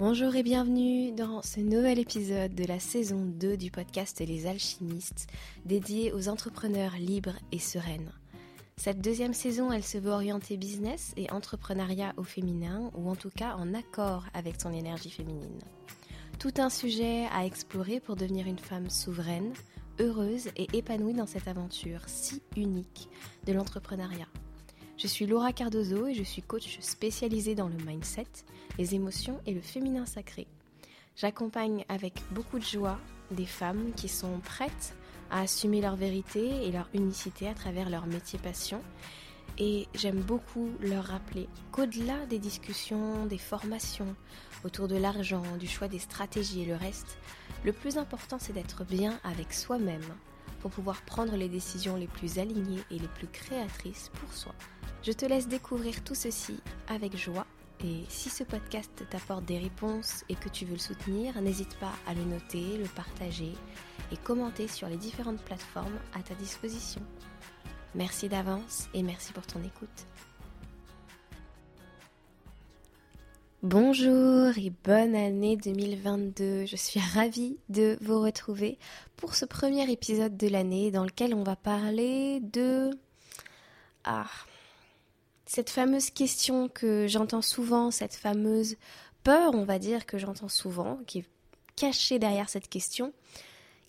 Bonjour 0.00 0.34
et 0.34 0.42
bienvenue 0.42 1.12
dans 1.12 1.42
ce 1.42 1.60
nouvel 1.60 1.98
épisode 1.98 2.54
de 2.54 2.64
la 2.64 2.80
saison 2.80 3.26
2 3.26 3.58
du 3.58 3.70
podcast 3.70 4.18
Les 4.26 4.46
Alchimistes, 4.46 5.26
dédié 5.66 6.10
aux 6.14 6.30
entrepreneurs 6.30 6.94
libres 6.98 7.36
et 7.52 7.58
sereines. 7.58 8.10
Cette 8.78 9.02
deuxième 9.02 9.34
saison, 9.34 9.70
elle 9.70 9.84
se 9.84 9.98
veut 9.98 10.10
orienter 10.10 10.56
business 10.56 11.12
et 11.18 11.30
entrepreneuriat 11.30 12.14
au 12.16 12.22
féminin, 12.22 12.90
ou 12.94 13.10
en 13.10 13.14
tout 13.14 13.28
cas 13.28 13.54
en 13.56 13.74
accord 13.74 14.24
avec 14.32 14.58
son 14.58 14.72
énergie 14.72 15.10
féminine. 15.10 15.60
Tout 16.38 16.54
un 16.56 16.70
sujet 16.70 17.26
à 17.30 17.44
explorer 17.44 18.00
pour 18.00 18.16
devenir 18.16 18.46
une 18.46 18.58
femme 18.58 18.88
souveraine, 18.88 19.52
heureuse 19.98 20.48
et 20.56 20.66
épanouie 20.72 21.12
dans 21.12 21.26
cette 21.26 21.46
aventure 21.46 22.00
si 22.06 22.40
unique 22.56 23.10
de 23.46 23.52
l'entrepreneuriat. 23.52 24.28
Je 25.00 25.06
suis 25.06 25.24
Laura 25.24 25.54
Cardozo 25.54 26.08
et 26.08 26.14
je 26.14 26.22
suis 26.22 26.42
coach 26.42 26.78
spécialisée 26.80 27.54
dans 27.54 27.68
le 27.68 27.84
mindset, 27.86 28.26
les 28.76 28.94
émotions 28.94 29.40
et 29.46 29.54
le 29.54 29.62
féminin 29.62 30.04
sacré. 30.04 30.46
J'accompagne 31.16 31.86
avec 31.88 32.12
beaucoup 32.32 32.58
de 32.58 32.64
joie 32.64 32.98
des 33.30 33.46
femmes 33.46 33.92
qui 33.96 34.08
sont 34.10 34.40
prêtes 34.40 34.94
à 35.30 35.40
assumer 35.40 35.80
leur 35.80 35.96
vérité 35.96 36.66
et 36.66 36.70
leur 36.70 36.86
unicité 36.92 37.48
à 37.48 37.54
travers 37.54 37.88
leur 37.88 38.04
métier 38.04 38.38
passion. 38.38 38.82
Et 39.56 39.88
j'aime 39.94 40.20
beaucoup 40.20 40.68
leur 40.82 41.04
rappeler 41.04 41.48
qu'au-delà 41.72 42.26
des 42.26 42.38
discussions, 42.38 43.24
des 43.24 43.38
formations 43.38 44.14
autour 44.64 44.86
de 44.86 44.96
l'argent, 44.96 45.56
du 45.58 45.66
choix 45.66 45.88
des 45.88 45.98
stratégies 45.98 46.60
et 46.60 46.66
le 46.66 46.76
reste, 46.76 47.16
le 47.64 47.72
plus 47.72 47.96
important 47.96 48.36
c'est 48.38 48.52
d'être 48.52 48.84
bien 48.84 49.18
avec 49.24 49.54
soi-même 49.54 50.04
pour 50.60 50.70
pouvoir 50.70 51.02
prendre 51.02 51.36
les 51.36 51.48
décisions 51.48 51.96
les 51.96 52.06
plus 52.06 52.38
alignées 52.38 52.82
et 52.90 52.98
les 52.98 53.08
plus 53.08 53.26
créatrices 53.26 54.10
pour 54.20 54.32
soi. 54.32 54.54
Je 55.02 55.12
te 55.12 55.24
laisse 55.24 55.48
découvrir 55.48 56.04
tout 56.04 56.14
ceci 56.14 56.60
avec 56.88 57.16
joie 57.16 57.46
et 57.82 58.04
si 58.08 58.28
ce 58.28 58.44
podcast 58.44 58.90
t'apporte 59.08 59.46
des 59.46 59.58
réponses 59.58 60.24
et 60.28 60.34
que 60.34 60.50
tu 60.50 60.66
veux 60.66 60.74
le 60.74 60.78
soutenir, 60.78 61.40
n'hésite 61.40 61.78
pas 61.78 61.92
à 62.06 62.12
le 62.12 62.24
noter, 62.24 62.76
le 62.76 62.84
partager 62.84 63.54
et 64.12 64.16
commenter 64.18 64.68
sur 64.68 64.88
les 64.88 64.98
différentes 64.98 65.42
plateformes 65.42 65.98
à 66.14 66.22
ta 66.22 66.34
disposition. 66.34 67.00
Merci 67.94 68.28
d'avance 68.28 68.88
et 68.92 69.02
merci 69.02 69.32
pour 69.32 69.46
ton 69.46 69.62
écoute. 69.62 70.06
Bonjour 73.62 74.56
et 74.56 74.72
bonne 74.84 75.14
année 75.14 75.54
2022. 75.58 76.64
Je 76.64 76.76
suis 76.76 76.98
ravie 76.98 77.58
de 77.68 77.98
vous 78.00 78.18
retrouver 78.18 78.78
pour 79.18 79.34
ce 79.34 79.44
premier 79.44 79.92
épisode 79.92 80.34
de 80.38 80.48
l'année 80.48 80.90
dans 80.90 81.04
lequel 81.04 81.34
on 81.34 81.42
va 81.42 81.56
parler 81.56 82.40
de... 82.40 82.88
Ah, 84.04 84.24
cette 85.44 85.68
fameuse 85.68 86.08
question 86.08 86.70
que 86.70 87.06
j'entends 87.06 87.42
souvent, 87.42 87.90
cette 87.90 88.14
fameuse 88.14 88.76
peur, 89.24 89.54
on 89.54 89.64
va 89.64 89.78
dire, 89.78 90.06
que 90.06 90.16
j'entends 90.16 90.48
souvent, 90.48 90.98
qui 91.06 91.18
est 91.18 91.28
cachée 91.76 92.18
derrière 92.18 92.48
cette 92.48 92.70
question, 92.70 93.12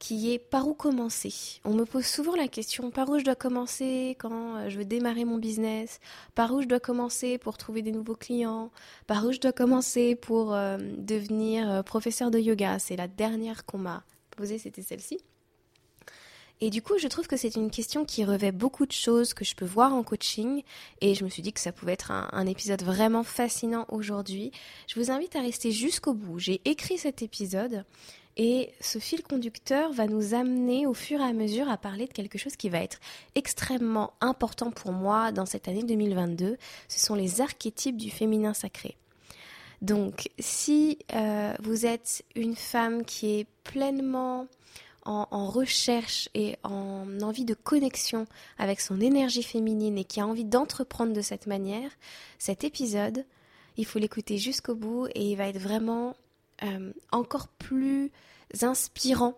qui 0.02 0.34
est 0.34 0.40
par 0.40 0.68
où 0.68 0.74
commencer? 0.74 1.62
On 1.64 1.76
me 1.76 1.86
pose 1.86 2.08
souvent 2.08 2.36
la 2.36 2.48
question 2.48 2.90
par 2.90 3.08
où 3.10 3.20
je 3.20 3.24
dois 3.24 3.36
commencer 3.36 4.18
quand 4.18 4.56
euh, 4.58 4.68
je 4.68 4.80
veux 4.80 4.84
démarrer 4.84 5.26
mon 5.26 5.38
business, 5.38 6.00
par 6.34 6.52
où 6.56 6.62
je 6.64 6.68
dois 6.68 6.80
commencer 6.80 7.38
pour 7.38 7.60
trouver 7.60 7.84
des 7.84 7.92
nouveaux 7.92 8.16
clients, 8.16 8.72
par 9.06 9.24
où 9.24 9.32
je 9.32 9.40
dois 9.40 9.52
commencer 9.52 10.16
pour 10.16 10.56
euh, 10.56 10.80
devenir 10.98 11.70
euh, 11.70 11.84
professeur 11.84 12.32
de 12.32 12.40
yoga? 12.40 12.80
C'est 12.80 12.96
la 12.96 13.08
dernière 13.08 13.64
qu'on 13.64 13.78
m'a 13.78 14.04
posée, 14.32 14.58
c'était 14.58 14.82
celle-ci. 14.82 15.20
Et 16.62 16.72
du 16.72 16.82
coup, 16.82 16.98
je 16.98 17.08
trouve 17.08 17.28
que 17.28 17.38
c'est 17.38 17.56
une 17.56 17.70
question 17.70 18.04
qui 18.04 18.26
revêt 18.26 18.52
beaucoup 18.52 18.88
de 18.88 18.92
choses 18.92 19.36
que 19.36 19.46
je 19.46 19.56
peux 19.56 19.66
voir 19.66 19.94
en 19.94 20.02
coaching. 20.02 20.64
Et 21.02 21.14
je 21.14 21.24
me 21.24 21.30
suis 21.30 21.44
dit 21.44 21.54
que 21.54 21.60
ça 21.60 21.72
pouvait 21.72 21.94
être 21.94 22.12
un, 22.12 22.46
épisode 22.48 22.84
vraiment 22.84 23.24
fascinant 23.24 23.86
aujourd'hui. 23.90 24.52
Je 24.88 25.00
vous 25.00 25.12
invite 25.12 25.36
à 25.36 25.42
rester 25.42 25.72
jusqu'au 25.72 26.14
bout. 26.14 26.38
J'ai 26.40 26.62
écrit 26.66 27.00
cet 27.00 27.24
épisode. 27.24 27.84
Et 28.38 28.72
ce 28.80 29.00
fil 29.00 29.24
conducteur 29.24 29.92
va 29.92 30.08
nous 30.08 30.34
amener 30.34 30.88
au 30.88 30.94
fur 30.94 31.20
et 31.20 31.24
à 31.24 31.34
mesure 31.34 31.70
à 31.70 31.78
parler 31.78 32.08
de 32.08 32.14
quelque 32.14 32.38
chose 32.38 32.56
qui 32.56 32.70
va 32.70 32.80
être 32.80 33.00
extrêmement 33.36 34.14
important 34.22 34.72
pour 34.72 34.92
moi 34.92 35.32
dans 35.32 35.46
cette 35.46 35.68
année 35.68 35.84
2022. 35.84 36.58
Ce 36.88 37.00
sont 37.00 37.16
les 37.16 37.42
archétypes 37.42 37.98
du 37.98 38.10
féminin 38.10 38.54
sacré. 38.54 38.96
Donc 39.82 40.30
si 40.40 41.00
euh, 41.14 41.54
vous 41.62 41.86
êtes 41.86 42.24
une 42.36 42.56
femme 42.56 43.04
qui 43.04 43.40
est 43.40 43.48
pleinement 43.64 44.48
en, 45.04 45.48
recherche 45.48 46.30
et 46.36 46.58
en 46.64 47.08
envie 47.22 47.46
de 47.46 47.56
connexion 47.56 48.28
avec 48.60 48.80
son 48.80 49.02
énergie 49.02 49.44
féminine 49.44 49.98
et 49.98 50.04
qui 50.04 50.20
a 50.20 50.28
envie 50.28 50.46
d'entreprendre 50.46 51.14
de 51.14 51.22
cette 51.22 51.48
manière, 51.48 51.90
cet 52.38 52.64
épisode, 52.64 53.26
il 53.78 53.86
faut 53.86 54.00
l'écouter 54.00 54.38
jusqu'au 54.38 54.76
bout 54.76 55.08
et 55.16 55.32
il 55.32 55.36
va 55.36 55.48
être 55.48 55.58
vraiment 55.58 56.16
euh, 56.64 56.94
encore 57.12 57.48
plus 57.48 58.12
inspirant 58.62 59.38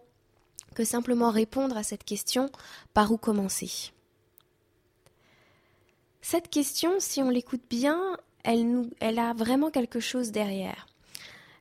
que 0.76 0.84
simplement 0.84 1.30
répondre 1.30 1.78
à 1.78 1.84
cette 1.84 2.04
question 2.04 2.50
par 2.94 3.12
où 3.12 3.18
commencer? 3.18 3.92
Cette 6.22 6.50
question, 6.50 7.00
si 7.00 7.22
on 7.22 7.30
l'écoute 7.30 7.64
bien, 7.70 8.18
elle, 8.44 8.90
elle 9.00 9.20
a 9.20 9.34
vraiment 9.34 9.72
quelque 9.72 10.00
chose 10.00 10.32
derrière. 10.32 10.88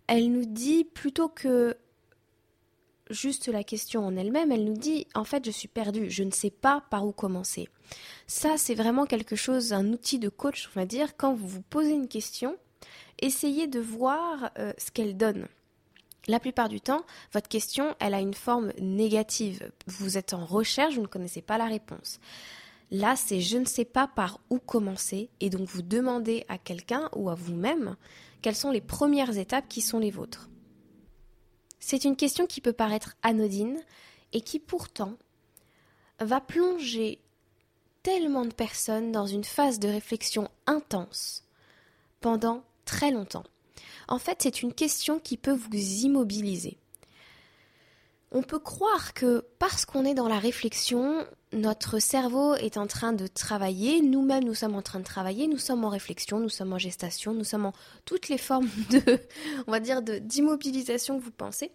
Elle 0.06 0.32
nous 0.32 0.44
dit 0.44 0.84
plutôt 0.84 1.28
que 1.28 1.76
juste 3.10 3.48
la 3.48 3.64
question 3.64 4.06
en 4.06 4.16
elle-même, 4.16 4.52
elle 4.52 4.64
nous 4.64 4.76
dit 4.76 5.06
en 5.14 5.24
fait 5.24 5.44
je 5.44 5.50
suis 5.50 5.68
perdue, 5.68 6.10
je 6.10 6.22
ne 6.22 6.30
sais 6.30 6.50
pas 6.50 6.82
par 6.90 7.06
où 7.06 7.12
commencer. 7.12 7.68
Ça 8.26 8.56
c'est 8.56 8.74
vraiment 8.74 9.06
quelque 9.06 9.36
chose, 9.36 9.72
un 9.72 9.92
outil 9.92 10.18
de 10.18 10.28
coach, 10.28 10.68
on 10.74 10.80
va 10.80 10.86
dire, 10.86 11.16
quand 11.16 11.34
vous 11.34 11.46
vous 11.46 11.62
posez 11.62 11.92
une 11.92 12.08
question, 12.08 12.56
essayez 13.20 13.66
de 13.66 13.80
voir 13.80 14.50
euh, 14.58 14.72
ce 14.78 14.90
qu'elle 14.90 15.16
donne. 15.16 15.46
La 16.28 16.38
plupart 16.38 16.68
du 16.68 16.80
temps, 16.80 17.04
votre 17.32 17.48
question, 17.48 17.96
elle 17.98 18.14
a 18.14 18.20
une 18.20 18.34
forme 18.34 18.72
négative. 18.80 19.72
Vous 19.86 20.18
êtes 20.18 20.34
en 20.34 20.44
recherche, 20.44 20.94
vous 20.94 21.02
ne 21.02 21.06
connaissez 21.06 21.42
pas 21.42 21.58
la 21.58 21.66
réponse. 21.66 22.20
Là, 22.92 23.16
c'est 23.16 23.40
je 23.40 23.58
ne 23.58 23.64
sais 23.64 23.84
pas 23.84 24.06
par 24.06 24.38
où 24.50 24.58
commencer 24.58 25.30
et 25.40 25.50
donc 25.50 25.66
vous 25.68 25.82
demandez 25.82 26.44
à 26.48 26.58
quelqu'un 26.58 27.08
ou 27.16 27.30
à 27.30 27.34
vous-même 27.34 27.96
quelles 28.42 28.54
sont 28.54 28.70
les 28.70 28.80
premières 28.80 29.38
étapes 29.38 29.68
qui 29.68 29.80
sont 29.80 29.98
les 29.98 30.10
vôtres. 30.10 30.48
C'est 31.80 32.04
une 32.04 32.16
question 32.16 32.46
qui 32.46 32.60
peut 32.60 32.72
paraître 32.72 33.16
anodine 33.22 33.80
et 34.32 34.42
qui 34.42 34.58
pourtant 34.58 35.14
va 36.20 36.40
plonger 36.40 37.18
tellement 38.02 38.44
de 38.44 38.52
personnes 38.52 39.10
dans 39.10 39.26
une 39.26 39.44
phase 39.44 39.78
de 39.78 39.88
réflexion 39.88 40.48
intense 40.66 41.44
pendant 42.20 42.62
très 42.84 43.10
longtemps. 43.10 43.44
En 44.08 44.18
fait, 44.18 44.42
c'est 44.42 44.62
une 44.62 44.74
question 44.74 45.18
qui 45.18 45.36
peut 45.36 45.52
vous 45.54 45.76
immobiliser. 45.76 46.78
On 48.34 48.42
peut 48.42 48.58
croire 48.58 49.12
que 49.12 49.44
parce 49.58 49.84
qu'on 49.84 50.04
est 50.06 50.14
dans 50.14 50.28
la 50.28 50.38
réflexion, 50.38 51.26
notre 51.52 51.98
cerveau 51.98 52.54
est 52.54 52.78
en 52.78 52.86
train 52.86 53.12
de 53.12 53.26
travailler, 53.26 54.00
nous-mêmes 54.00 54.44
nous 54.44 54.54
sommes 54.54 54.74
en 54.74 54.80
train 54.80 55.00
de 55.00 55.04
travailler, 55.04 55.48
nous 55.48 55.58
sommes 55.58 55.84
en 55.84 55.90
réflexion, 55.90 56.40
nous 56.40 56.48
sommes 56.48 56.72
en 56.72 56.78
gestation, 56.78 57.34
nous 57.34 57.44
sommes 57.44 57.66
en 57.66 57.74
toutes 58.06 58.30
les 58.30 58.38
formes 58.38 58.70
de, 58.90 59.20
on 59.66 59.70
va 59.70 59.80
dire, 59.80 60.00
d'immobilisation 60.00 61.18
que 61.18 61.24
vous 61.24 61.30
pensez 61.30 61.72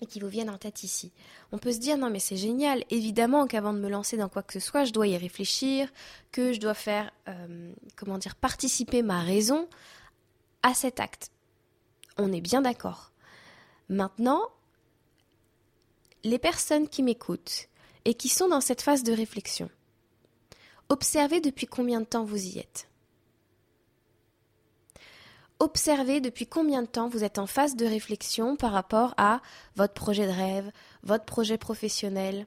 et 0.00 0.06
qui 0.06 0.20
vous 0.20 0.28
viennent 0.28 0.50
en 0.50 0.56
tête 0.56 0.84
ici. 0.84 1.12
On 1.52 1.58
peut 1.58 1.72
se 1.72 1.78
dire 1.78 1.98
non 1.98 2.08
mais 2.08 2.18
c'est 2.18 2.36
génial, 2.36 2.82
évidemment 2.88 3.46
qu'avant 3.46 3.74
de 3.74 3.78
me 3.78 3.90
lancer 3.90 4.16
dans 4.16 4.30
quoi 4.30 4.42
que 4.42 4.54
ce 4.54 4.60
soit, 4.60 4.84
je 4.84 4.92
dois 4.92 5.06
y 5.06 5.16
réfléchir, 5.18 5.92
que 6.32 6.54
je 6.54 6.60
dois 6.60 6.74
faire, 6.74 7.12
euh, 7.28 7.72
comment 7.94 8.16
dire, 8.16 8.36
participer 8.36 9.02
ma 9.02 9.20
raison 9.20 9.68
à 10.64 10.74
cet 10.74 10.98
acte. 10.98 11.30
On 12.18 12.32
est 12.32 12.40
bien 12.40 12.62
d'accord. 12.62 13.12
Maintenant, 13.88 14.48
les 16.24 16.38
personnes 16.38 16.88
qui 16.88 17.04
m'écoutent 17.04 17.68
et 18.04 18.14
qui 18.14 18.28
sont 18.28 18.48
dans 18.48 18.62
cette 18.62 18.82
phase 18.82 19.04
de 19.04 19.12
réflexion, 19.12 19.70
observez 20.88 21.40
depuis 21.40 21.66
combien 21.66 22.00
de 22.00 22.06
temps 22.06 22.24
vous 22.24 22.42
y 22.46 22.58
êtes. 22.58 22.88
Observez 25.60 26.20
depuis 26.20 26.46
combien 26.46 26.82
de 26.82 26.88
temps 26.88 27.08
vous 27.08 27.24
êtes 27.24 27.38
en 27.38 27.46
phase 27.46 27.76
de 27.76 27.86
réflexion 27.86 28.56
par 28.56 28.72
rapport 28.72 29.14
à 29.16 29.40
votre 29.76 29.94
projet 29.94 30.26
de 30.26 30.32
rêve, 30.32 30.70
votre 31.02 31.24
projet 31.24 31.58
professionnel, 31.58 32.46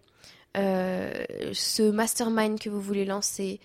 euh, 0.57 1.23
ce 1.53 1.89
mastermind 1.89 2.59
que 2.59 2.69
vous 2.69 2.81
voulez 2.81 3.05
lancer, 3.05 3.59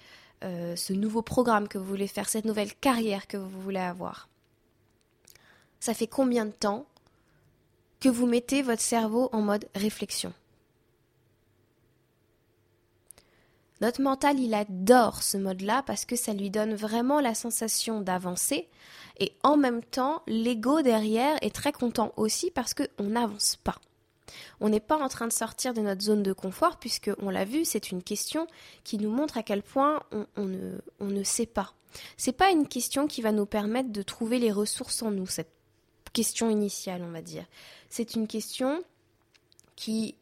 euh, 0.44 0.76
ce 0.76 0.92
nouveau 0.92 1.22
programme 1.22 1.68
que 1.68 1.78
vous 1.78 1.84
voulez 1.84 2.06
faire, 2.06 2.28
cette 2.28 2.44
nouvelle 2.44 2.74
carrière 2.74 3.26
que 3.26 3.36
vous 3.36 3.60
voulez 3.60 3.80
avoir. 3.80 4.28
Ça 5.82 5.94
fait 5.94 6.06
combien 6.06 6.46
de 6.46 6.52
temps 6.52 6.86
que 7.98 8.08
vous 8.08 8.26
mettez 8.26 8.62
votre 8.62 8.80
cerveau 8.80 9.28
en 9.32 9.42
mode 9.42 9.68
réflexion? 9.74 10.32
Notre 13.80 14.00
mental, 14.00 14.38
il 14.38 14.54
adore 14.54 15.24
ce 15.24 15.36
mode-là 15.36 15.82
parce 15.84 16.04
que 16.04 16.14
ça 16.14 16.34
lui 16.34 16.50
donne 16.50 16.76
vraiment 16.76 17.20
la 17.20 17.34
sensation 17.34 18.00
d'avancer 18.00 18.68
et 19.18 19.32
en 19.42 19.56
même 19.56 19.82
temps, 19.82 20.22
l'ego 20.28 20.82
derrière 20.82 21.36
est 21.42 21.52
très 21.52 21.72
content 21.72 22.12
aussi 22.16 22.52
parce 22.52 22.74
qu'on 22.74 23.02
n'avance 23.02 23.56
pas. 23.56 23.80
On 24.60 24.68
n'est 24.68 24.78
pas 24.78 25.02
en 25.02 25.08
train 25.08 25.26
de 25.26 25.32
sortir 25.32 25.74
de 25.74 25.80
notre 25.80 26.02
zone 26.02 26.22
de 26.22 26.32
confort 26.32 26.78
puisque, 26.78 27.10
on 27.18 27.28
l'a 27.28 27.44
vu, 27.44 27.64
c'est 27.64 27.90
une 27.90 28.04
question 28.04 28.46
qui 28.84 28.98
nous 28.98 29.10
montre 29.10 29.36
à 29.36 29.42
quel 29.42 29.64
point 29.64 30.00
on, 30.36 30.46
ne, 30.46 31.24
sait 31.24 31.44
pas. 31.44 31.74
C'est 32.16 32.30
pas 32.30 32.52
une 32.52 32.68
question 32.68 33.08
qui 33.08 33.20
va 33.20 33.32
nous 33.32 33.46
permettre 33.46 33.90
de 33.90 34.02
trouver 34.02 34.38
les 34.38 34.52
ressources 34.52 35.02
en 35.02 35.10
nous, 35.10 35.26
question 36.12 36.50
initiale, 36.50 37.02
on 37.02 37.10
va 37.10 37.22
dire. 37.22 37.44
C'est 37.88 38.14
une 38.14 38.26
question 38.26 38.82
qui 39.76 40.14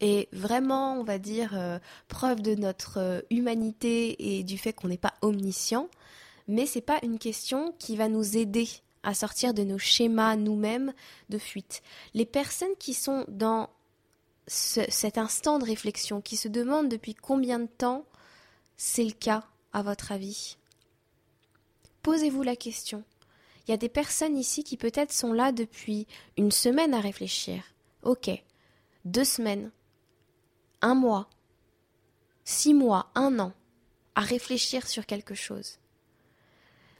est 0.00 0.28
vraiment, 0.32 0.94
on 0.98 1.04
va 1.04 1.18
dire, 1.18 1.52
euh, 1.54 1.78
preuve 2.08 2.42
de 2.42 2.54
notre 2.54 2.98
euh, 2.98 3.20
humanité 3.30 4.38
et 4.38 4.42
du 4.42 4.58
fait 4.58 4.72
qu'on 4.72 4.88
n'est 4.88 4.98
pas 4.98 5.14
omniscient, 5.22 5.88
mais 6.48 6.66
c'est 6.66 6.80
pas 6.80 6.98
une 7.02 7.18
question 7.18 7.74
qui 7.78 7.96
va 7.96 8.08
nous 8.08 8.36
aider 8.36 8.68
à 9.02 9.14
sortir 9.14 9.54
de 9.54 9.62
nos 9.62 9.78
schémas 9.78 10.36
nous-mêmes 10.36 10.92
de 11.28 11.38
fuite. 11.38 11.82
Les 12.14 12.26
personnes 12.26 12.76
qui 12.78 12.94
sont 12.94 13.24
dans 13.28 13.70
cet 14.46 15.18
instant 15.18 15.58
de 15.58 15.64
réflexion, 15.64 16.20
qui 16.20 16.36
se 16.36 16.48
demandent 16.48 16.88
depuis 16.88 17.14
combien 17.14 17.60
de 17.60 17.66
temps 17.66 18.04
c'est 18.76 19.04
le 19.04 19.12
cas, 19.12 19.44
à 19.72 19.82
votre 19.82 20.12
avis? 20.12 20.56
Posez-vous 22.02 22.42
la 22.42 22.56
question. 22.56 23.04
Il 23.66 23.70
y 23.70 23.74
a 23.74 23.78
des 23.78 23.88
personnes 23.88 24.36
ici 24.36 24.64
qui 24.64 24.76
peut-être 24.76 25.12
sont 25.12 25.32
là 25.32 25.52
depuis 25.52 26.06
une 26.36 26.50
semaine 26.50 26.94
à 26.94 27.00
réfléchir. 27.00 27.62
Ok. 28.02 28.30
Deux 29.04 29.24
semaines. 29.24 29.70
Un 30.80 30.94
mois. 30.94 31.28
Six 32.44 32.74
mois. 32.74 33.10
Un 33.14 33.38
an. 33.38 33.52
À 34.14 34.22
réfléchir 34.22 34.86
sur 34.88 35.06
quelque 35.06 35.34
chose. 35.34 35.78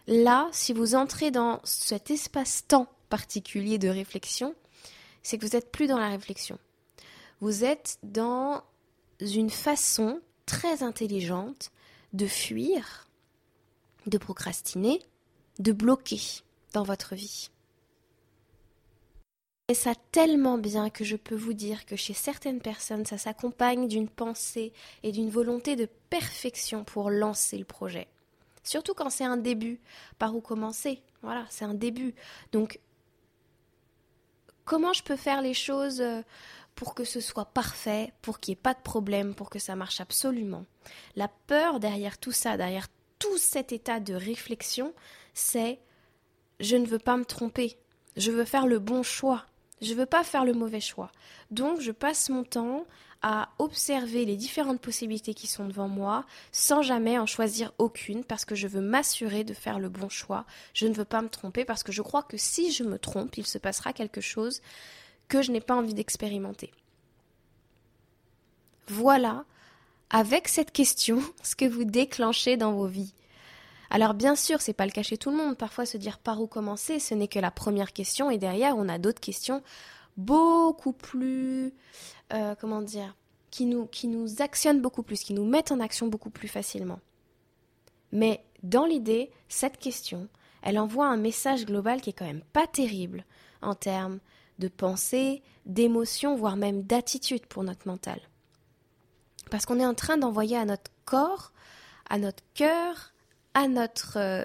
Là, 0.06 0.48
si 0.52 0.72
vous 0.72 0.94
entrez 0.94 1.30
dans 1.30 1.60
cet 1.64 2.10
espace-temps 2.10 2.88
particulier 3.08 3.78
de 3.78 3.88
réflexion, 3.88 4.54
c'est 5.22 5.38
que 5.38 5.46
vous 5.46 5.56
n'êtes 5.56 5.70
plus 5.70 5.86
dans 5.86 5.98
la 5.98 6.08
réflexion. 6.08 6.58
Vous 7.40 7.64
êtes 7.64 7.98
dans 8.02 8.62
une 9.20 9.50
façon 9.50 10.20
très 10.46 10.82
intelligente 10.82 11.70
de 12.12 12.26
fuir, 12.26 13.08
de 14.06 14.18
procrastiner, 14.18 15.00
de 15.58 15.72
bloquer 15.72 16.20
dans 16.72 16.82
votre 16.82 17.14
vie. 17.14 17.50
Et 19.68 19.74
ça 19.74 19.94
tellement 20.10 20.58
bien 20.58 20.90
que 20.90 21.04
je 21.04 21.16
peux 21.16 21.34
vous 21.34 21.54
dire 21.54 21.86
que 21.86 21.96
chez 21.96 22.14
certaines 22.14 22.60
personnes, 22.60 23.06
ça 23.06 23.16
s'accompagne 23.16 23.88
d'une 23.88 24.08
pensée 24.08 24.72
et 25.02 25.12
d'une 25.12 25.30
volonté 25.30 25.76
de 25.76 25.88
perfection 26.10 26.84
pour 26.84 27.10
lancer 27.10 27.56
le 27.56 27.64
projet. 27.64 28.08
Surtout 28.64 28.94
quand 28.94 29.10
c'est 29.10 29.24
un 29.24 29.36
début, 29.36 29.80
par 30.18 30.34
où 30.34 30.40
commencer. 30.40 31.02
Voilà, 31.22 31.46
c'est 31.48 31.64
un 31.64 31.74
début. 31.74 32.14
Donc, 32.52 32.80
comment 34.64 34.92
je 34.92 35.02
peux 35.02 35.16
faire 35.16 35.42
les 35.42 35.54
choses 35.54 36.00
euh, 36.00 36.22
pour 36.74 36.94
que 36.94 37.04
ce 37.04 37.20
soit 37.20 37.46
parfait, 37.46 38.12
pour 38.20 38.40
qu'il 38.40 38.52
n'y 38.52 38.58
ait 38.58 38.62
pas 38.62 38.74
de 38.74 38.82
problème, 38.82 39.34
pour 39.34 39.50
que 39.50 39.58
ça 39.58 39.76
marche 39.76 40.00
absolument? 40.00 40.66
La 41.16 41.28
peur 41.28 41.80
derrière 41.80 42.18
tout 42.18 42.32
ça, 42.32 42.56
derrière 42.56 42.88
tout 43.18 43.38
cet 43.38 43.72
état 43.72 44.00
de 44.00 44.14
réflexion, 44.14 44.92
c'est 45.34 45.78
je 46.62 46.76
ne 46.76 46.86
veux 46.86 46.98
pas 46.98 47.16
me 47.16 47.24
tromper, 47.24 47.76
je 48.16 48.30
veux 48.30 48.44
faire 48.44 48.66
le 48.66 48.78
bon 48.78 49.02
choix, 49.02 49.44
je 49.82 49.92
ne 49.92 49.98
veux 49.98 50.06
pas 50.06 50.24
faire 50.24 50.44
le 50.44 50.54
mauvais 50.54 50.80
choix. 50.80 51.10
Donc 51.50 51.80
je 51.80 51.90
passe 51.90 52.30
mon 52.30 52.44
temps 52.44 52.86
à 53.20 53.50
observer 53.58 54.24
les 54.24 54.36
différentes 54.36 54.80
possibilités 54.80 55.34
qui 55.34 55.46
sont 55.46 55.66
devant 55.66 55.88
moi 55.88 56.24
sans 56.50 56.82
jamais 56.82 57.18
en 57.18 57.26
choisir 57.26 57.72
aucune 57.78 58.24
parce 58.24 58.44
que 58.44 58.54
je 58.54 58.68
veux 58.68 58.80
m'assurer 58.80 59.44
de 59.44 59.54
faire 59.54 59.78
le 59.78 59.88
bon 59.88 60.08
choix. 60.08 60.44
Je 60.72 60.86
ne 60.86 60.94
veux 60.94 61.04
pas 61.04 61.20
me 61.20 61.28
tromper 61.28 61.64
parce 61.64 61.82
que 61.82 61.92
je 61.92 62.02
crois 62.02 62.22
que 62.22 62.36
si 62.36 62.72
je 62.72 62.84
me 62.84 62.98
trompe, 62.98 63.36
il 63.36 63.46
se 63.46 63.58
passera 63.58 63.92
quelque 63.92 64.20
chose 64.20 64.62
que 65.28 65.42
je 65.42 65.50
n'ai 65.50 65.60
pas 65.60 65.74
envie 65.76 65.94
d'expérimenter. 65.94 66.70
Voilà, 68.86 69.44
avec 70.10 70.46
cette 70.46 70.70
question, 70.70 71.20
ce 71.42 71.56
que 71.56 71.64
vous 71.64 71.84
déclenchez 71.84 72.56
dans 72.56 72.72
vos 72.72 72.86
vies. 72.86 73.14
Alors 73.94 74.14
bien 74.14 74.36
sûr, 74.36 74.62
c'est 74.62 74.72
pas 74.72 74.86
le 74.86 74.90
cas 74.90 75.02
chez 75.02 75.18
tout 75.18 75.30
le 75.30 75.36
monde. 75.36 75.54
Parfois, 75.58 75.84
se 75.84 75.98
dire 75.98 76.18
par 76.18 76.40
où 76.40 76.46
commencer, 76.46 76.98
ce 76.98 77.14
n'est 77.14 77.28
que 77.28 77.38
la 77.38 77.50
première 77.50 77.92
question, 77.92 78.30
et 78.30 78.38
derrière, 78.38 78.74
on 78.78 78.88
a 78.88 78.96
d'autres 78.96 79.20
questions 79.20 79.62
beaucoup 80.16 80.94
plus, 80.94 81.74
euh, 82.32 82.54
comment 82.58 82.80
dire, 82.80 83.14
qui 83.50 83.66
nous, 83.66 83.84
qui 83.84 84.08
actionnent 84.38 84.80
beaucoup 84.80 85.02
plus, 85.02 85.22
qui 85.22 85.34
nous 85.34 85.44
mettent 85.44 85.72
en 85.72 85.80
action 85.80 86.06
beaucoup 86.06 86.30
plus 86.30 86.48
facilement. 86.48 87.00
Mais 88.12 88.42
dans 88.62 88.86
l'idée, 88.86 89.30
cette 89.50 89.76
question, 89.76 90.26
elle 90.62 90.78
envoie 90.78 91.06
un 91.06 91.18
message 91.18 91.66
global 91.66 92.00
qui 92.00 92.10
est 92.10 92.14
quand 92.14 92.24
même 92.24 92.44
pas 92.54 92.66
terrible 92.66 93.26
en 93.60 93.74
termes 93.74 94.20
de 94.58 94.68
pensée, 94.68 95.42
d'émotion, 95.66 96.34
voire 96.34 96.56
même 96.56 96.82
d'attitude 96.82 97.44
pour 97.44 97.62
notre 97.62 97.86
mental. 97.86 98.20
Parce 99.50 99.66
qu'on 99.66 99.80
est 99.80 99.86
en 99.86 99.92
train 99.92 100.16
d'envoyer 100.16 100.56
à 100.56 100.64
notre 100.64 100.90
corps, 101.04 101.52
à 102.08 102.16
notre 102.16 102.42
cœur, 102.54 103.11
à 103.54 103.68
notre, 103.68 104.18
euh, 104.18 104.44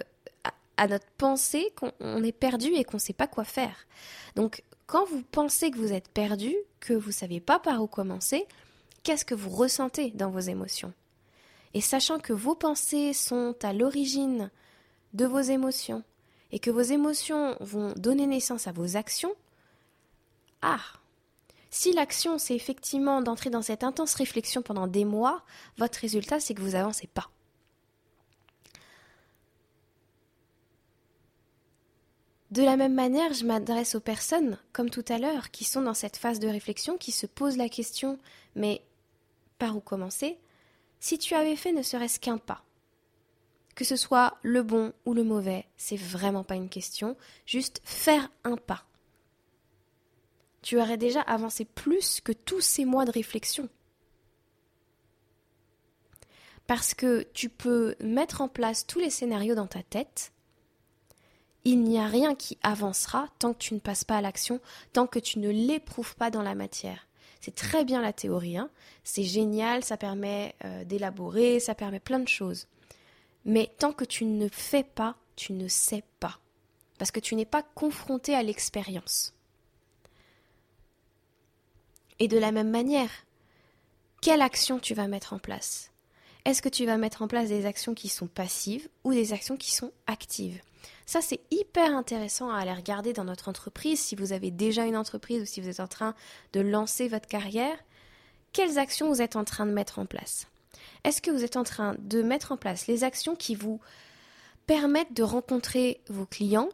à 0.77 0.87
notre 0.87 1.09
pensée 1.17 1.73
qu'on 1.75 2.23
est 2.23 2.31
perdu 2.31 2.67
et 2.73 2.83
qu'on 2.83 2.97
ne 2.97 3.01
sait 3.01 3.13
pas 3.13 3.27
quoi 3.27 3.43
faire. 3.43 3.87
Donc 4.35 4.63
quand 4.85 5.05
vous 5.05 5.21
pensez 5.21 5.71
que 5.71 5.77
vous 5.77 5.91
êtes 5.91 6.09
perdu, 6.09 6.55
que 6.79 6.93
vous 6.93 7.09
ne 7.09 7.13
savez 7.13 7.39
pas 7.39 7.59
par 7.59 7.81
où 7.81 7.87
commencer, 7.87 8.47
qu'est-ce 9.03 9.25
que 9.25 9.35
vous 9.35 9.49
ressentez 9.49 10.11
dans 10.11 10.29
vos 10.29 10.39
émotions? 10.39 10.93
Et 11.73 11.81
sachant 11.81 12.19
que 12.19 12.33
vos 12.33 12.55
pensées 12.55 13.13
sont 13.13 13.55
à 13.63 13.73
l'origine 13.73 14.49
de 15.13 15.25
vos 15.25 15.41
émotions 15.41 16.03
et 16.51 16.59
que 16.59 16.71
vos 16.71 16.81
émotions 16.81 17.57
vont 17.59 17.93
donner 17.97 18.25
naissance 18.25 18.67
à 18.67 18.71
vos 18.71 18.95
actions, 18.95 19.33
ah 20.61 20.79
Si 21.69 21.91
l'action 21.91 22.37
c'est 22.37 22.55
effectivement 22.55 23.21
d'entrer 23.21 23.49
dans 23.49 23.61
cette 23.61 23.83
intense 23.83 24.15
réflexion 24.15 24.61
pendant 24.61 24.87
des 24.87 25.05
mois, 25.05 25.43
votre 25.77 25.99
résultat 25.99 26.39
c'est 26.39 26.53
que 26.53 26.61
vous 26.61 26.75
avancez 26.75 27.07
pas. 27.07 27.29
De 32.51 32.63
la 32.63 32.77
même 32.77 32.93
manière, 32.93 33.33
je 33.33 33.45
m'adresse 33.45 33.95
aux 33.95 33.99
personnes, 33.99 34.57
comme 34.71 34.89
tout 34.89 35.03
à 35.09 35.17
l'heure, 35.17 35.51
qui 35.51 35.65
sont 35.65 35.81
dans 35.81 35.93
cette 35.93 36.15
phase 36.15 36.39
de 36.39 36.47
réflexion, 36.47 36.97
qui 36.97 37.11
se 37.11 37.25
posent 37.25 37.57
la 37.57 37.69
question 37.69 38.19
mais 38.55 38.81
par 39.57 39.75
où 39.75 39.79
commencer? 39.79 40.37
Si 40.99 41.17
tu 41.17 41.35
avais 41.35 41.55
fait 41.55 41.71
ne 41.71 41.83
serait-ce 41.83 42.19
qu'un 42.19 42.37
pas, 42.37 42.63
que 43.75 43.85
ce 43.85 43.95
soit 43.95 44.37
le 44.41 44.63
bon 44.63 44.93
ou 45.05 45.13
le 45.13 45.23
mauvais, 45.23 45.67
c'est 45.77 45.97
vraiment 45.97 46.43
pas 46.43 46.55
une 46.55 46.69
question, 46.69 47.15
juste 47.45 47.81
faire 47.83 48.29
un 48.43 48.57
pas. 48.57 48.85
Tu 50.63 50.79
aurais 50.79 50.97
déjà 50.97 51.21
avancé 51.21 51.65
plus 51.65 52.19
que 52.21 52.31
tous 52.31 52.61
ces 52.61 52.85
mois 52.85 53.05
de 53.05 53.11
réflexion. 53.11 53.69
Parce 56.65 56.93
que 56.93 57.23
tu 57.33 57.49
peux 57.49 57.95
mettre 58.01 58.41
en 58.41 58.49
place 58.49 58.85
tous 58.87 58.99
les 58.99 59.11
scénarios 59.11 59.55
dans 59.55 59.67
ta 59.67 59.83
tête, 59.83 60.33
il 61.69 61.83
n'y 61.83 61.99
a 61.99 62.07
rien 62.07 62.33
qui 62.33 62.57
avancera 62.63 63.27
tant 63.39 63.51
que 63.51 63.57
tu 63.57 63.73
ne 63.73 63.79
passes 63.79 64.05
pas 64.05 64.15
à 64.15 64.21
l'action, 64.21 64.61
tant 64.93 65.05
que 65.05 65.19
tu 65.19 65.39
ne 65.39 65.49
l'éprouves 65.49 66.15
pas 66.15 66.31
dans 66.31 66.41
la 66.41 66.55
matière. 66.55 67.07
C'est 67.41 67.55
très 67.55 67.83
bien 67.83 68.01
la 68.01 68.13
théorie, 68.13 68.55
hein. 68.55 68.69
c'est 69.03 69.23
génial, 69.23 69.83
ça 69.83 69.97
permet 69.97 70.55
euh, 70.63 70.85
d'élaborer, 70.85 71.59
ça 71.59 71.75
permet 71.75 71.99
plein 71.99 72.19
de 72.19 72.27
choses. 72.29 72.67
Mais 73.43 73.69
tant 73.79 73.91
que 73.91 74.05
tu 74.05 74.23
ne 74.23 74.47
fais 74.47 74.83
pas, 74.83 75.17
tu 75.35 75.51
ne 75.51 75.67
sais 75.67 76.05
pas. 76.21 76.39
Parce 76.97 77.11
que 77.11 77.19
tu 77.19 77.35
n'es 77.35 77.45
pas 77.45 77.63
confronté 77.75 78.33
à 78.33 78.43
l'expérience. 78.43 79.33
Et 82.19 82.29
de 82.29 82.37
la 82.37 82.53
même 82.53 82.71
manière, 82.71 83.11
quelle 84.21 84.41
action 84.41 84.79
tu 84.79 84.93
vas 84.93 85.09
mettre 85.09 85.33
en 85.33 85.39
place? 85.39 85.91
Est-ce 86.45 86.61
que 86.61 86.69
tu 86.69 86.85
vas 86.85 86.95
mettre 86.95 87.23
en 87.23 87.27
place 87.27 87.49
des 87.49 87.65
actions 87.65 87.93
qui 87.93 88.07
sont 88.07 88.27
passives 88.27 88.87
ou 89.03 89.13
des 89.13 89.33
actions 89.33 89.57
qui 89.57 89.75
sont 89.75 89.91
actives? 90.07 90.61
Ça, 91.07 91.21
c'est 91.21 91.39
hyper 91.51 91.95
intéressant 91.95 92.49
à 92.49 92.57
aller 92.57 92.73
regarder 92.73 93.13
dans 93.13 93.23
notre 93.23 93.47
entreprise. 93.47 94.01
Si 94.01 94.17
vous 94.17 94.33
avez 94.33 94.51
déjà 94.51 94.85
une 94.85 94.97
entreprise 94.97 95.41
ou 95.41 95.45
si 95.45 95.61
vous 95.61 95.69
êtes 95.69 95.79
en 95.79 95.87
train 95.87 96.13
de 96.51 96.59
lancer 96.59 97.07
votre 97.07 97.29
carrière, 97.29 97.77
quelles 98.51 98.77
actions 98.77 99.07
vous 99.07 99.21
êtes 99.21 99.37
en 99.37 99.45
train 99.45 99.65
de 99.65 99.71
mettre 99.71 99.99
en 99.99 100.05
place? 100.05 100.47
Est-ce 101.05 101.21
que 101.21 101.31
vous 101.31 101.45
êtes 101.45 101.55
en 101.55 101.63
train 101.63 101.95
de 101.99 102.21
mettre 102.21 102.51
en 102.51 102.57
place 102.57 102.87
les 102.87 103.05
actions 103.05 103.37
qui 103.37 103.55
vous 103.55 103.79
permettent 104.65 105.13
de 105.13 105.23
rencontrer 105.23 106.01
vos 106.09 106.25
clients, 106.25 106.67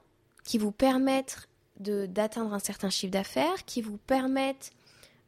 qui 0.43 0.57
vous 0.57 0.71
permettent 0.71 1.47
d'atteindre 1.77 2.55
un 2.55 2.59
certain 2.59 2.89
chiffre 2.89 3.11
d'affaires, 3.11 3.65
qui 3.65 3.83
vous 3.83 3.97
permettent 3.97 4.71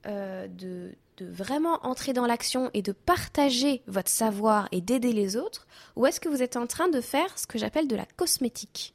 euh, 0.08 0.48
de, 0.48 0.96
de 1.18 1.28
vraiment 1.28 1.80
entrer 1.86 2.14
dans 2.14 2.26
l'action 2.26 2.72
et 2.74 2.82
de 2.82 2.92
partager 2.92 3.84
votre 3.86 4.10
savoir 4.10 4.68
et 4.72 4.82
d'aider 4.82 5.14
les 5.14 5.38
autres, 5.38 5.68
ou 5.96 6.08
est-ce 6.08 6.20
que 6.20 6.30
vous 6.30 6.42
êtes 6.42 6.58
en 6.58 6.66
train 6.66 6.88
de 6.88 7.02
faire 7.02 7.38
ce 7.38 7.46
que 7.46 7.60
j'appelle 7.60 7.88
de 7.88 7.96
la 7.96 8.08
cosmétique? 8.18 8.95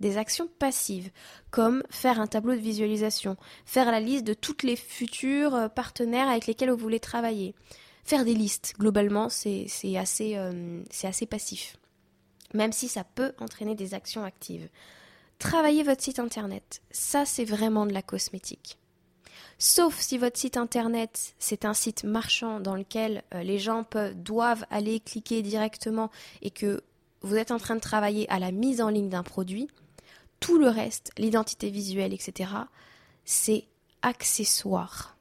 Des 0.00 0.18
actions 0.18 0.48
passives, 0.58 1.10
comme 1.50 1.82
faire 1.90 2.20
un 2.20 2.26
tableau 2.26 2.54
de 2.54 2.60
visualisation, 2.60 3.36
faire 3.64 3.90
la 3.90 4.00
liste 4.00 4.24
de 4.24 4.34
toutes 4.34 4.62
les 4.62 4.76
futurs 4.76 5.54
euh, 5.54 5.68
partenaires 5.68 6.28
avec 6.28 6.46
lesquels 6.46 6.70
vous 6.70 6.76
voulez 6.76 7.00
travailler. 7.00 7.54
Faire 8.04 8.24
des 8.24 8.34
listes, 8.34 8.74
globalement, 8.78 9.28
c'est 9.28 9.66
assez, 9.96 10.34
euh, 10.36 10.82
assez 11.02 11.26
passif, 11.26 11.76
même 12.54 12.72
si 12.72 12.88
ça 12.88 13.02
peut 13.02 13.32
entraîner 13.40 13.74
des 13.74 13.94
actions 13.94 14.22
actives. 14.22 14.68
Travailler 15.38 15.82
votre 15.82 16.02
site 16.02 16.18
internet, 16.18 16.82
ça 16.90 17.24
c'est 17.24 17.44
vraiment 17.44 17.84
de 17.84 17.92
la 17.92 18.02
cosmétique. 18.02 18.78
Sauf 19.58 19.98
si 20.00 20.18
votre 20.18 20.38
site 20.38 20.56
internet, 20.56 21.34
c'est 21.38 21.64
un 21.64 21.74
site 21.74 22.04
marchand 22.04 22.60
dans 22.60 22.74
lequel 22.74 23.22
euh, 23.34 23.42
les 23.42 23.58
gens 23.58 23.84
peuvent, 23.84 24.14
doivent 24.14 24.66
aller 24.70 25.00
cliquer 25.00 25.42
directement 25.42 26.10
et 26.42 26.50
que 26.50 26.82
vous 27.22 27.36
êtes 27.36 27.50
en 27.50 27.58
train 27.58 27.74
de 27.74 27.80
travailler 27.80 28.30
à 28.30 28.38
la 28.38 28.52
mise 28.52 28.80
en 28.80 28.88
ligne 28.88 29.08
d'un 29.08 29.22
produit, 29.22 29.68
tout 30.40 30.58
le 30.58 30.68
reste, 30.68 31.10
l'identité 31.18 31.70
visuelle, 31.70 32.12
etc., 32.12 32.50
c'est 33.24 33.66
accessoire. 34.02 35.16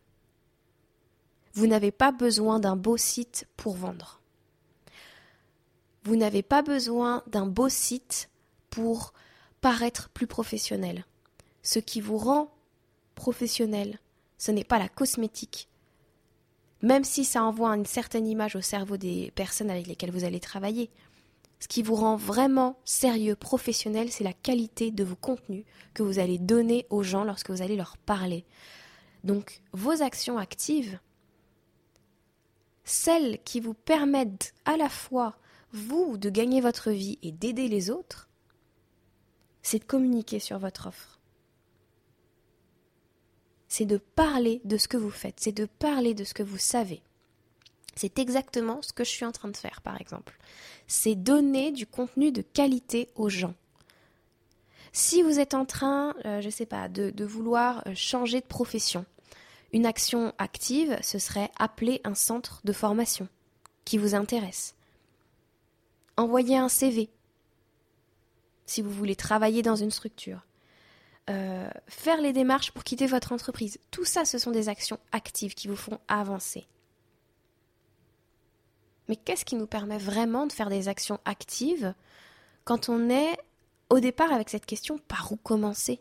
Vous 1.54 1.68
n'avez 1.68 1.92
pas 1.92 2.12
besoin 2.12 2.60
d'un 2.60 2.76
beau 2.76 2.98
site 2.98 3.48
pour 3.56 3.76
vendre. 3.76 4.22
Vous 6.04 6.16
n'avez 6.16 6.44
pas 6.44 6.62
besoin 6.62 7.24
d'un 7.28 7.48
beau 7.48 7.70
site 7.70 8.30
pour 8.70 9.14
paraître 9.62 10.10
plus 10.10 10.28
professionnel. 10.28 11.06
Ce 11.64 11.80
qui 11.80 12.02
vous 12.02 12.18
rend 12.18 12.54
professionnel, 13.16 14.00
ce 14.38 14.52
n'est 14.52 14.64
pas 14.64 14.78
la 14.78 14.90
cosmétique. 14.90 15.70
Même 16.82 17.04
si 17.04 17.26
ça 17.26 17.42
envoie 17.42 17.70
une 17.76 17.86
certaine 17.86 18.28
image 18.28 18.56
au 18.56 18.62
cerveau 18.62 18.98
des 18.98 19.32
personnes 19.32 19.72
avec 19.72 19.88
lesquelles 19.88 20.12
vous 20.12 20.26
allez 20.26 20.40
travailler. 20.40 20.92
Ce 21.66 21.68
qui 21.68 21.82
vous 21.82 21.96
rend 21.96 22.16
vraiment 22.16 22.78
sérieux, 22.86 23.36
professionnel, 23.36 24.12
c'est 24.12 24.24
la 24.24 24.34
qualité 24.34 24.92
de 24.92 25.04
vos 25.04 25.16
contenus 25.16 25.66
que 25.96 26.04
vous 26.04 26.20
allez 26.20 26.38
donner 26.38 26.86
aux 26.92 27.02
gens 27.02 27.24
lorsque 27.24 27.50
vous 27.50 27.64
allez 27.64 27.76
leur 27.76 27.98
parler. 27.98 28.46
Donc 29.24 29.64
vos 29.74 30.04
actions 30.04 30.38
actives, 30.38 31.00
celles 32.84 33.42
qui 33.44 33.62
vous 33.62 33.74
permettent 33.74 34.54
à 34.66 34.78
la 34.78 34.90
fois 34.90 35.40
vous 35.72 36.18
de 36.18 36.30
gagner 36.30 36.62
votre 36.62 36.92
vie 36.92 37.18
et 37.24 37.32
d'aider 37.32 37.68
les 37.68 37.90
autres, 37.90 38.30
c'est 39.64 39.80
de 39.80 39.86
communiquer 39.86 40.38
sur 40.38 40.60
votre 40.60 40.86
offre. 40.86 41.20
C'est 43.68 43.88
de 43.88 43.98
parler 43.98 44.62
de 44.66 44.78
ce 44.78 44.88
que 44.88 44.98
vous 44.98 45.10
faites, 45.10 45.40
c'est 45.40 45.52
de 45.52 45.66
parler 45.66 46.14
de 46.14 46.26
ce 46.26 46.36
que 46.36 46.44
vous 46.44 46.60
savez. 46.60 47.02
C'est 47.96 48.20
exactement 48.20 48.82
ce 48.82 48.92
que 48.94 49.04
je 49.04 49.10
suis 49.10 49.26
en 49.26 49.32
train 49.32 49.48
de 49.48 49.58
faire, 49.58 49.82
par 49.82 50.00
exemple. 50.00 50.38
C'est 50.88 51.16
donner 51.16 51.72
du 51.72 51.88
contenu 51.88 52.32
de 52.32 52.42
qualité 52.42 53.10
aux 53.16 53.30
gens. 53.30 53.54
Si 54.92 55.22
vous 55.22 55.40
êtes 55.40 55.54
en 55.54 55.66
train, 55.66 56.14
euh, 56.26 56.42
je 56.42 56.46
ne 56.46 56.52
sais 56.52 56.66
pas, 56.66 56.88
de, 56.88 57.26
vouloir 57.26 57.84
euh, 57.88 57.94
changer 57.96 58.40
de 58.40 58.46
profession, 58.46 59.06
une 59.74 59.86
action 59.86 60.34
active, 60.38 60.98
ce 61.02 61.20
serait 61.20 61.52
appeler 61.58 62.02
un 62.04 62.16
centre 62.16 62.62
de 62.64 62.72
formation 62.72 63.28
qui 63.84 63.98
vous 63.98 64.16
intéresse. 64.16 64.76
Envoyer 66.18 66.58
un 66.58 66.70
CV 66.70 67.10
si 68.66 68.82
vous 68.82 68.90
voulez 68.92 69.16
travailler 69.16 69.62
dans 69.62 69.76
une 69.76 69.92
structure. 69.92 70.46
Euh, 71.30 71.70
faire 71.88 72.22
les 72.22 72.34
démarches 72.34 72.72
pour 72.72 72.84
quitter 72.84 73.08
votre 73.08 73.32
entreprise. 73.32 73.80
Tout 73.92 74.06
ça, 74.06 74.26
ce 74.26 74.38
sont 74.38 74.52
des 74.52 74.70
actions 74.70 75.00
actives 75.12 75.56
qui 75.56 75.68
vous 75.68 75.76
font 75.76 76.00
avancer. 76.08 76.68
Mais 79.08 79.16
qu'est-ce 79.16 79.46
qui 79.46 79.56
nous 79.56 79.68
permet 79.68 79.98
vraiment 79.98 80.48
de 80.48 80.52
faire 80.52 80.70
des 80.70 80.88
actions 80.88 81.20
actives 81.26 81.94
quand 82.64 82.90
on 82.90 83.10
est 83.10 83.38
au 83.90 84.00
départ 84.00 84.32
avec 84.32 84.50
cette 84.50 84.66
question 84.66 84.98
par 85.08 85.32
où 85.32 85.36
commencer? 85.36 86.00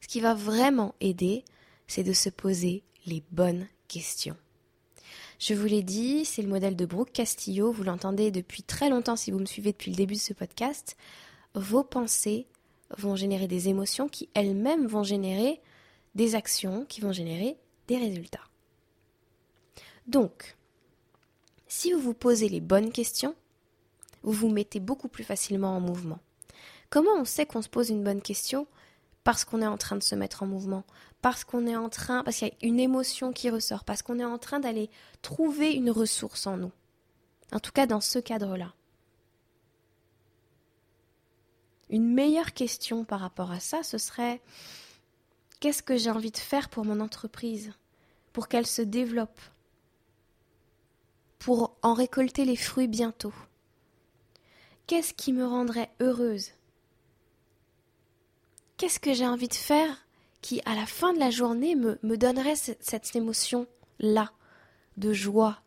Ce 0.00 0.08
qui 0.08 0.20
va 0.20 0.34
vraiment 0.34 0.94
aider, 1.00 1.44
c'est 1.86 2.02
de 2.02 2.12
se 2.12 2.28
poser 2.28 2.82
les 3.06 3.22
bonnes 3.30 3.68
questions. 3.88 4.36
Je 5.38 5.54
vous 5.54 5.66
l'ai 5.66 5.82
dit, 5.82 6.24
c'est 6.24 6.42
le 6.42 6.48
modèle 6.48 6.76
de 6.76 6.86
Brooke 6.86 7.12
Castillo, 7.12 7.72
vous 7.72 7.82
l'entendez 7.82 8.30
depuis 8.30 8.62
très 8.62 8.88
longtemps 8.88 9.16
si 9.16 9.30
vous 9.30 9.40
me 9.40 9.44
suivez 9.44 9.72
depuis 9.72 9.90
le 9.90 9.96
début 9.96 10.14
de 10.14 10.20
ce 10.20 10.32
podcast. 10.32 10.96
Vos 11.54 11.84
pensées 11.84 12.46
vont 12.96 13.16
générer 13.16 13.48
des 13.48 13.68
émotions 13.68 14.08
qui 14.08 14.28
elles-mêmes 14.34 14.86
vont 14.86 15.02
générer 15.02 15.60
des 16.14 16.34
actions 16.34 16.84
qui 16.84 17.00
vont 17.00 17.12
générer 17.12 17.56
des 17.88 17.96
résultats. 17.96 18.44
Donc, 20.06 20.56
si 21.72 21.90
vous 21.90 22.00
vous 22.00 22.12
posez 22.12 22.50
les 22.50 22.60
bonnes 22.60 22.92
questions, 22.92 23.34
vous 24.22 24.32
vous 24.32 24.50
mettez 24.50 24.78
beaucoup 24.78 25.08
plus 25.08 25.24
facilement 25.24 25.74
en 25.74 25.80
mouvement. 25.80 26.18
Comment 26.90 27.14
on 27.16 27.24
sait 27.24 27.46
qu'on 27.46 27.62
se 27.62 27.70
pose 27.70 27.88
une 27.88 28.04
bonne 28.04 28.20
question 28.20 28.66
Parce 29.24 29.46
qu'on 29.46 29.62
est 29.62 29.66
en 29.66 29.78
train 29.78 29.96
de 29.96 30.02
se 30.02 30.14
mettre 30.14 30.42
en 30.42 30.46
mouvement, 30.46 30.84
parce 31.22 31.44
qu'on 31.44 31.66
est 31.66 31.74
en 31.74 31.88
train, 31.88 32.24
parce 32.24 32.36
qu'il 32.36 32.48
y 32.48 32.50
a 32.50 32.68
une 32.68 32.78
émotion 32.78 33.32
qui 33.32 33.48
ressort, 33.48 33.84
parce 33.84 34.02
qu'on 34.02 34.18
est 34.18 34.24
en 34.24 34.36
train 34.36 34.60
d'aller 34.60 34.90
trouver 35.22 35.72
une 35.72 35.90
ressource 35.90 36.46
en 36.46 36.58
nous. 36.58 36.72
En 37.52 37.58
tout 37.58 37.72
cas, 37.72 37.86
dans 37.86 38.02
ce 38.02 38.18
cadre-là. 38.18 38.74
Une 41.88 42.12
meilleure 42.12 42.52
question 42.52 43.04
par 43.04 43.20
rapport 43.20 43.50
à 43.50 43.60
ça, 43.60 43.82
ce 43.82 43.96
serait 43.96 44.42
qu'est-ce 45.58 45.82
que 45.82 45.96
j'ai 45.96 46.10
envie 46.10 46.32
de 46.32 46.36
faire 46.36 46.68
pour 46.68 46.84
mon 46.84 47.00
entreprise, 47.00 47.72
pour 48.34 48.48
qu'elle 48.48 48.66
se 48.66 48.82
développe, 48.82 49.40
pour 51.42 51.76
en 51.82 51.92
récolter 51.92 52.44
les 52.44 52.54
fruits 52.54 52.86
bientôt. 52.86 53.34
Qu'est-ce 54.86 55.12
qui 55.12 55.32
me 55.32 55.44
rendrait 55.44 55.90
heureuse? 55.98 56.50
Qu'est-ce 58.76 59.00
que 59.00 59.12
j'ai 59.12 59.26
envie 59.26 59.48
de 59.48 59.54
faire 59.54 60.06
qui, 60.40 60.62
à 60.66 60.76
la 60.76 60.86
fin 60.86 61.12
de 61.12 61.18
la 61.18 61.30
journée, 61.30 61.74
me, 61.74 62.16
donnerait 62.16 62.54
cette 62.54 63.16
émotion-là 63.16 64.30
de 64.96 65.12
joie? 65.12 65.58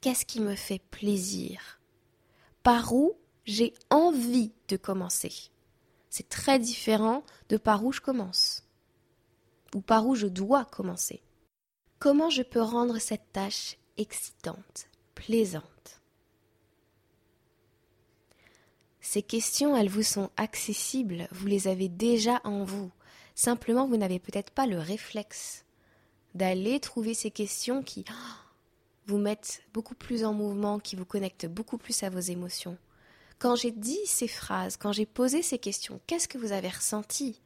Qu'est-ce 0.00 0.24
qui 0.24 0.40
me 0.40 0.54
fait 0.54 0.80
plaisir? 0.90 1.80
Par 2.62 2.94
où 2.94 3.18
j'ai 3.44 3.74
envie 3.90 4.52
de 4.68 4.78
commencer? 4.78 5.50
C'est 6.08 6.30
très 6.30 6.58
différent 6.58 7.24
de 7.50 7.58
par 7.58 7.84
où 7.84 7.92
je 7.92 8.00
commence 8.00 8.64
ou 9.74 9.82
par 9.82 10.06
où 10.06 10.14
je 10.14 10.28
dois 10.28 10.64
commencer. 10.64 11.22
Comment 12.00 12.30
je 12.30 12.40
peux 12.40 12.62
rendre 12.62 12.98
cette 12.98 13.30
tâche 13.30 13.76
excitante, 13.98 14.88
plaisante 15.14 16.00
Ces 19.02 19.20
questions, 19.20 19.76
elles 19.76 19.90
vous 19.90 20.02
sont 20.02 20.30
accessibles, 20.38 21.28
vous 21.30 21.46
les 21.46 21.68
avez 21.68 21.90
déjà 21.90 22.40
en 22.44 22.64
vous. 22.64 22.90
Simplement, 23.34 23.86
vous 23.86 23.98
n'avez 23.98 24.18
peut-être 24.18 24.50
pas 24.50 24.66
le 24.66 24.78
réflexe 24.78 25.66
d'aller 26.34 26.80
trouver 26.80 27.12
ces 27.12 27.30
questions 27.30 27.82
qui 27.82 28.06
vous 29.06 29.18
mettent 29.18 29.62
beaucoup 29.74 29.94
plus 29.94 30.24
en 30.24 30.32
mouvement, 30.32 30.78
qui 30.78 30.96
vous 30.96 31.04
connectent 31.04 31.48
beaucoup 31.48 31.76
plus 31.76 32.02
à 32.02 32.08
vos 32.08 32.18
émotions. 32.18 32.78
Quand 33.38 33.56
j'ai 33.56 33.72
dit 33.72 34.00
ces 34.06 34.28
phrases, 34.28 34.78
quand 34.78 34.92
j'ai 34.92 35.04
posé 35.04 35.42
ces 35.42 35.58
questions, 35.58 36.00
qu'est-ce 36.06 36.28
que 36.28 36.38
vous 36.38 36.52
avez 36.52 36.70
ressenti 36.70 37.42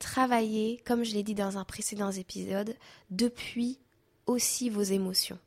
Travaillez, 0.00 0.82
comme 0.84 1.04
je 1.04 1.12
l'ai 1.12 1.22
dit 1.22 1.34
dans 1.34 1.58
un 1.58 1.64
précédent 1.64 2.10
épisode, 2.10 2.74
depuis 3.10 3.78
aussi 4.26 4.70
vos 4.70 4.82
émotions. 4.82 5.38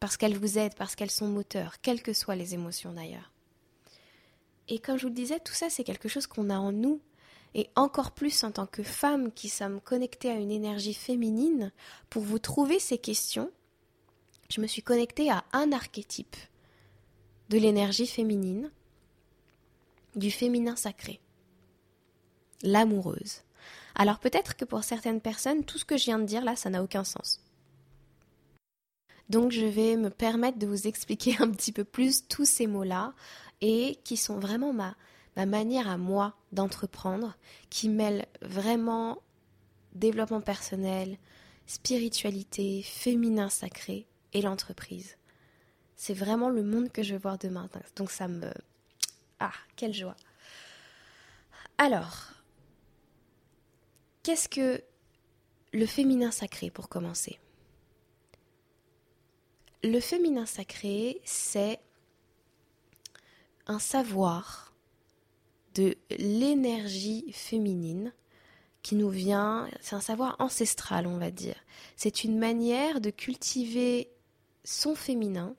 Parce 0.00 0.16
qu'elles 0.16 0.36
vous 0.36 0.58
aident, 0.58 0.74
parce 0.74 0.96
qu'elles 0.96 1.10
sont 1.10 1.28
moteurs, 1.28 1.80
quelles 1.80 2.02
que 2.02 2.14
soient 2.14 2.34
les 2.34 2.54
émotions 2.54 2.92
d'ailleurs. 2.92 3.30
Et 4.68 4.78
comme 4.78 4.96
je 4.96 5.02
vous 5.02 5.10
le 5.10 5.14
disais, 5.14 5.38
tout 5.38 5.52
ça 5.52 5.68
c'est 5.70 5.84
quelque 5.84 6.08
chose 6.08 6.26
qu'on 6.26 6.50
a 6.50 6.56
en 6.56 6.72
nous, 6.72 7.00
et 7.54 7.68
encore 7.76 8.12
plus 8.12 8.42
en 8.42 8.52
tant 8.52 8.66
que 8.66 8.82
femmes 8.82 9.30
qui 9.30 9.50
sommes 9.50 9.80
connectées 9.80 10.30
à 10.30 10.36
une 10.36 10.50
énergie 10.50 10.94
féminine, 10.94 11.72
pour 12.08 12.22
vous 12.22 12.38
trouver 12.38 12.78
ces 12.78 12.98
questions, 12.98 13.50
je 14.48 14.62
me 14.62 14.66
suis 14.66 14.82
connectée 14.82 15.30
à 15.30 15.44
un 15.52 15.72
archétype 15.72 16.36
de 17.50 17.58
l'énergie 17.58 18.06
féminine, 18.06 18.70
du 20.16 20.30
féminin 20.30 20.74
sacré, 20.74 21.20
l'amoureuse. 22.62 23.42
Alors 23.94 24.18
peut-être 24.18 24.56
que 24.56 24.64
pour 24.64 24.84
certaines 24.84 25.20
personnes, 25.20 25.64
tout 25.64 25.78
ce 25.78 25.84
que 25.84 25.96
je 25.96 26.04
viens 26.04 26.18
de 26.18 26.24
dire 26.24 26.44
là, 26.44 26.56
ça 26.56 26.70
n'a 26.70 26.82
aucun 26.82 27.04
sens. 27.04 27.40
Donc 29.28 29.52
je 29.52 29.64
vais 29.64 29.96
me 29.96 30.10
permettre 30.10 30.58
de 30.58 30.66
vous 30.66 30.86
expliquer 30.86 31.36
un 31.40 31.50
petit 31.50 31.72
peu 31.72 31.84
plus 31.84 32.26
tous 32.26 32.44
ces 32.44 32.66
mots-là 32.66 33.14
et 33.60 33.98
qui 34.04 34.16
sont 34.16 34.38
vraiment 34.38 34.72
ma, 34.72 34.96
ma 35.36 35.46
manière 35.46 35.88
à 35.88 35.96
moi 35.96 36.34
d'entreprendre, 36.52 37.36
qui 37.70 37.88
mêle 37.88 38.26
vraiment 38.42 39.22
développement 39.94 40.40
personnel, 40.40 41.16
spiritualité, 41.66 42.82
féminin 42.82 43.48
sacré 43.48 44.06
et 44.32 44.42
l'entreprise. 44.42 45.16
C'est 45.96 46.14
vraiment 46.14 46.50
le 46.50 46.62
monde 46.62 46.90
que 46.90 47.02
je 47.02 47.14
veux 47.14 47.20
voir 47.20 47.38
demain. 47.38 47.68
Donc 47.96 48.10
ça 48.10 48.26
me... 48.26 48.50
Ah, 49.38 49.52
quelle 49.76 49.94
joie. 49.94 50.16
Alors, 51.78 52.32
qu'est-ce 54.22 54.48
que 54.48 54.82
le 55.72 55.86
féminin 55.86 56.30
sacré 56.30 56.70
pour 56.70 56.88
commencer? 56.88 57.38
Le 59.82 60.00
féminin 60.00 60.46
sacré, 60.46 61.20
c'est 61.24 61.80
un 63.66 63.78
savoir 63.78 64.74
de 65.74 65.96
l'énergie 66.18 67.32
féminine 67.32 68.12
qui 68.82 68.96
nous 68.96 69.10
vient, 69.10 69.68
c'est 69.80 69.94
un 69.94 70.00
savoir 70.00 70.36
ancestral, 70.40 71.06
on 71.06 71.18
va 71.18 71.30
dire. 71.30 71.56
C'est 71.96 72.24
une 72.24 72.38
manière 72.38 73.00
de 73.00 73.10
cultiver 73.10 74.10
son 74.64 74.94
féminin, 74.94 75.54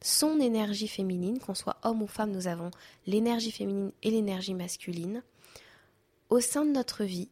son 0.00 0.40
énergie 0.40 0.88
féminine, 0.88 1.38
qu'on 1.38 1.54
soit 1.54 1.78
homme 1.84 2.02
ou 2.02 2.06
femme, 2.06 2.32
nous 2.32 2.48
avons 2.48 2.70
l'énergie 3.06 3.52
féminine 3.52 3.92
et 4.02 4.10
l'énergie 4.10 4.54
masculine, 4.54 5.22
au 6.30 6.40
sein 6.40 6.64
de 6.64 6.70
notre 6.70 7.04
vie, 7.04 7.28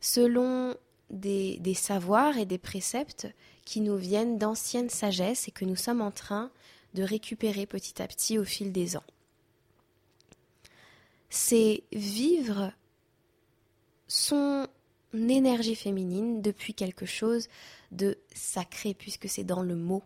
selon 0.00 0.74
des, 1.10 1.74
savoirs 1.74 2.38
et 2.38 2.46
des 2.46 2.58
préceptes 2.58 3.28
qui 3.64 3.80
nous 3.80 3.96
viennent 3.96 4.38
d'anciennes 4.38 4.90
sagesses 4.90 5.48
et 5.48 5.50
que 5.50 5.64
nous 5.64 5.76
sommes 5.76 6.00
en 6.00 6.10
train 6.10 6.50
de 6.94 7.02
récupérer 7.02 7.66
petit 7.66 8.00
à 8.02 8.08
petit 8.08 8.38
au 8.38 8.44
fil 8.44 8.72
des 8.72 8.96
ans. 8.96 9.04
C'est 11.28 11.84
vivre 11.92 12.72
son 14.08 14.66
énergie 15.12 15.76
féminine 15.76 16.42
depuis 16.42 16.74
quelque 16.74 17.06
chose 17.06 17.48
de 17.92 18.18
sacré, 18.34 18.94
puisque 18.94 19.28
c'est 19.28 19.44
dans 19.44 19.62
le 19.62 19.76
mot. 19.76 20.02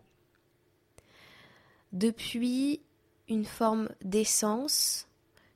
Depuis 1.91 2.81
une 3.27 3.45
forme 3.45 3.89
d'essence, 4.03 5.07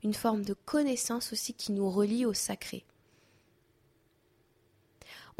une 0.02 0.14
forme 0.14 0.44
de 0.44 0.54
connaissance 0.54 1.32
aussi 1.32 1.54
qui 1.54 1.72
nous 1.72 1.90
relie 1.90 2.26
au 2.26 2.32
sacré. 2.32 2.84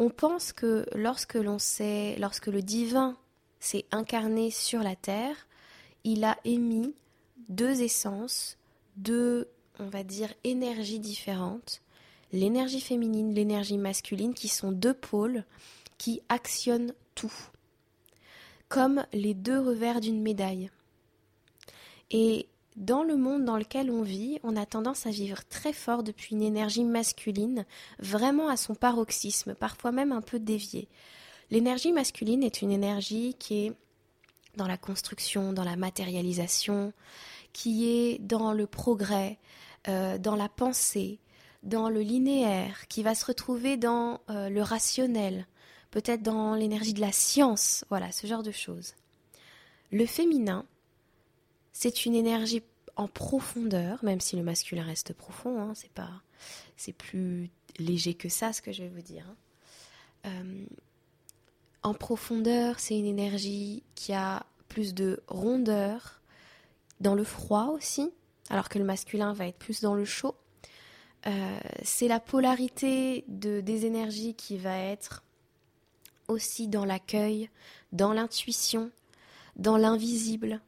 On 0.01 0.09
pense 0.09 0.55
que 0.55 0.87
lorsque 0.95 1.35
l'on 1.35 1.59
sait, 1.59 2.17
lorsque 2.19 2.47
le 2.47 2.63
divin 2.63 3.19
s'est 3.59 3.85
incarné 3.93 4.51
sur 4.51 4.83
la 4.83 4.97
terre, 4.97 5.37
il 6.05 6.25
a 6.25 6.39
émis 6.47 6.95
deux 7.51 7.83
essences, 7.83 8.57
deux, 8.97 9.47
on 9.79 9.91
va 9.91 10.03
dire, 10.03 10.33
énergies 10.43 11.01
différentes, 11.01 11.83
l'énergie 12.33 12.81
féminine, 12.81 13.35
l'énergie 13.35 13.77
masculine, 13.77 14.33
qui 14.33 14.49
sont 14.49 14.73
deux 14.73 14.95
pôles 14.95 15.45
qui 15.99 16.23
actionnent 16.31 16.95
tout, 17.15 17.35
comme 18.71 19.05
les 19.13 19.35
deux 19.35 19.61
revers 19.61 20.01
d'une 20.01 20.23
médaille. 20.23 20.71
Et 22.11 22.49
dans 22.77 23.03
le 23.03 23.17
monde 23.17 23.45
dans 23.45 23.57
lequel 23.57 23.91
on 23.91 24.03
vit, 24.03 24.39
on 24.43 24.57
a 24.57 24.67
tendance 24.67 25.07
à 25.07 25.11
vivre 25.11 25.45
très 25.49 25.73
fort 25.73 26.03
depuis 26.03 26.35
une 26.35 26.43
énergie 26.43 26.85
masculine, 26.85 27.67
vraiment 27.99 28.49
à 28.49 28.57
son 28.57 28.75
paroxysme, 28.75 29.55
parfois 29.55 29.93
même 29.93 30.13
un 30.13 30.21
peu 30.21 30.39
déviée. 30.39 30.89
L'énergie 31.51 31.93
masculine 31.93 32.45
est 32.45 32.63
une 32.63 32.71
énergie 32.71 33.35
qui 33.39 33.67
est 33.67 33.73
dans 34.57 34.69
la 34.69 34.77
construction, 34.77 35.53
dans 35.53 35.65
la 35.65 35.77
matérialisation, 35.77 36.93
qui 37.53 37.89
est 37.89 38.19
dans 38.19 38.53
le 38.53 38.67
progrès, 38.67 39.39
euh, 39.89 40.19
dans 40.19 40.37
la 40.37 40.49
pensée, 40.49 41.19
dans 41.63 41.89
le 41.89 42.01
linéaire, 42.01 42.87
qui 42.89 43.03
va 43.03 43.15
se 43.15 43.27
retrouver 43.27 43.77
dans 43.77 44.21
euh, 44.31 44.49
le 44.49 44.63
rationnel, 44.63 45.47
peut-être 45.91 46.23
dans 46.23 46.55
l'énergie 46.55 46.95
de 46.95 47.01
la 47.01 47.13
science, 47.13 47.85
voilà, 47.91 48.13
ce 48.13 48.27
genre 48.27 48.43
de 48.43 48.53
choses. 48.53 48.95
Le 49.91 50.07
féminin, 50.07 50.65
c'est 51.73 52.05
une 52.07 52.15
énergie 52.15 52.63
en 52.97 53.09
profondeur, 53.09 54.05
même 54.05 54.21
si 54.21 54.37
le 54.37 54.43
masculin 54.43 54.85
reste 54.85 55.13
profond, 55.13 55.61
hein, 55.61 55.73
c'est 55.75 55.93
pas, 55.93 56.23
c'est 56.77 56.93
plus 56.93 57.51
léger 57.79 58.15
que 58.15 58.29
ça 58.29 58.53
ce 58.53 58.63
que 58.63 58.73
je 58.73 58.83
vais 58.83 58.89
vous 58.89 59.03
dire. 59.03 59.25
Hein. 59.29 59.37
Euh, 60.27 60.67
en 61.83 61.95
profondeur, 61.95 62.79
c'est 62.79 62.99
une 62.99 63.07
énergie 63.07 63.83
qui 63.95 64.13
a 64.13 64.45
plus 64.69 64.95
de 64.95 65.23
rondeur, 65.29 66.21
dans 67.01 67.15
le 67.15 67.25
froid 67.25 67.69
aussi, 67.73 68.11
alors 68.51 68.69
que 68.69 68.79
le 68.79 68.85
masculin 68.85 69.33
va 69.33 69.47
être 69.47 69.59
plus 69.59 69.81
dans 69.81 69.95
le 69.95 70.05
chaud. 70.05 70.37
Euh, 71.27 71.61
c'est 71.83 72.09
la 72.09 72.21
polarité 72.21 73.25
de, 73.29 73.61
des 73.61 73.87
énergies 73.87 74.35
qui 74.35 74.57
va 74.59 74.77
être 74.77 75.23
aussi 76.29 76.69
dans 76.69 76.85
l'accueil, 76.85 77.51
dans 77.93 78.13
l'intuition, 78.13 78.91
dans 79.57 79.77
l'invisible. 79.77 80.61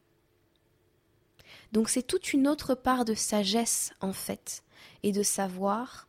Donc 1.72 1.88
c'est 1.88 2.02
toute 2.02 2.32
une 2.32 2.46
autre 2.46 2.74
part 2.74 3.04
de 3.04 3.14
sagesse 3.14 3.92
en 4.00 4.12
fait 4.12 4.62
et 5.02 5.12
de 5.12 5.22
savoir 5.22 6.06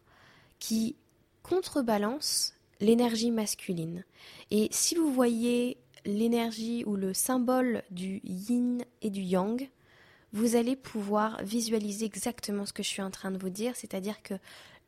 qui 0.59 0.95
contrebalance 1.41 2.53
l'énergie 2.79 3.31
masculine. 3.31 4.03
Et 4.51 4.67
si 4.71 4.95
vous 4.95 5.11
voyez 5.11 5.77
l'énergie 6.05 6.83
ou 6.85 6.95
le 6.95 7.13
symbole 7.13 7.83
du 7.91 8.21
yin 8.23 8.83
et 9.01 9.09
du 9.09 9.21
yang, 9.21 9.69
vous 10.33 10.55
allez 10.55 10.75
pouvoir 10.75 11.41
visualiser 11.43 12.05
exactement 12.05 12.65
ce 12.65 12.73
que 12.73 12.83
je 12.83 12.89
suis 12.89 13.01
en 13.01 13.11
train 13.11 13.31
de 13.31 13.37
vous 13.37 13.49
dire, 13.49 13.75
c'est-à-dire 13.75 14.21
que 14.23 14.33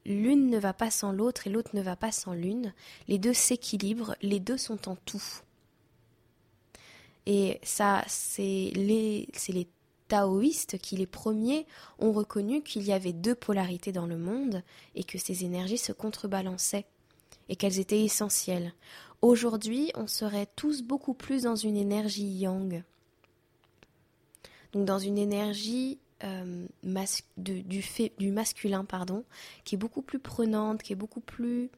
l'une 0.05 0.49
ne 0.49 0.57
va 0.57 0.73
pas 0.73 0.91
sans 0.91 1.11
l'autre 1.11 1.47
et 1.47 1.49
l'autre 1.49 1.71
ne 1.73 1.81
va 1.81 1.95
pas 1.95 2.11
sans 2.11 2.33
l'une, 2.33 2.73
les 3.07 3.19
deux 3.19 3.33
s'équilibrent, 3.33 4.15
les 4.21 4.39
deux 4.39 4.57
sont 4.57 4.89
en 4.89 4.95
tout. 4.95 5.23
Et 7.27 7.59
ça, 7.63 8.03
c'est 8.07 8.71
les, 8.75 9.27
les 9.49 9.67
taoïstes 10.07 10.77
qui, 10.77 10.95
les 10.95 11.07
premiers, 11.07 11.65
ont 11.99 12.11
reconnu 12.11 12.61
qu'il 12.61 12.83
y 12.83 12.93
avait 12.93 13.13
deux 13.13 13.35
polarités 13.35 13.91
dans 13.91 14.07
le 14.07 14.17
monde 14.17 14.63
et 14.95 15.03
que 15.03 15.17
ces 15.17 15.43
énergies 15.43 15.77
se 15.77 15.91
contrebalançaient 15.91 16.85
et 17.49 17.55
qu'elles 17.55 17.79
étaient 17.79 18.03
essentielles. 18.03 18.73
Aujourd'hui, 19.21 19.91
on 19.95 20.07
serait 20.07 20.47
tous 20.55 20.81
beaucoup 20.81 21.13
plus 21.13 21.43
dans 21.43 21.55
une 21.55 21.77
énergie 21.77 22.27
yang 22.27 22.83
donc 24.75 24.83
dans 24.83 24.99
une 24.99 25.17
énergie 25.17 25.99
euh, 26.25 26.67
du, 27.37 27.63
du 28.19 28.31
masculin, 28.31 28.83
pardon, 28.83 29.23
qui 29.63 29.75
est 29.75 29.77
beaucoup 29.77 30.01
plus 30.01 30.19
prenante, 30.19 30.83
qui 30.83 30.91
est 30.93 30.97
beaucoup 30.97 31.21
plus... 31.21 31.71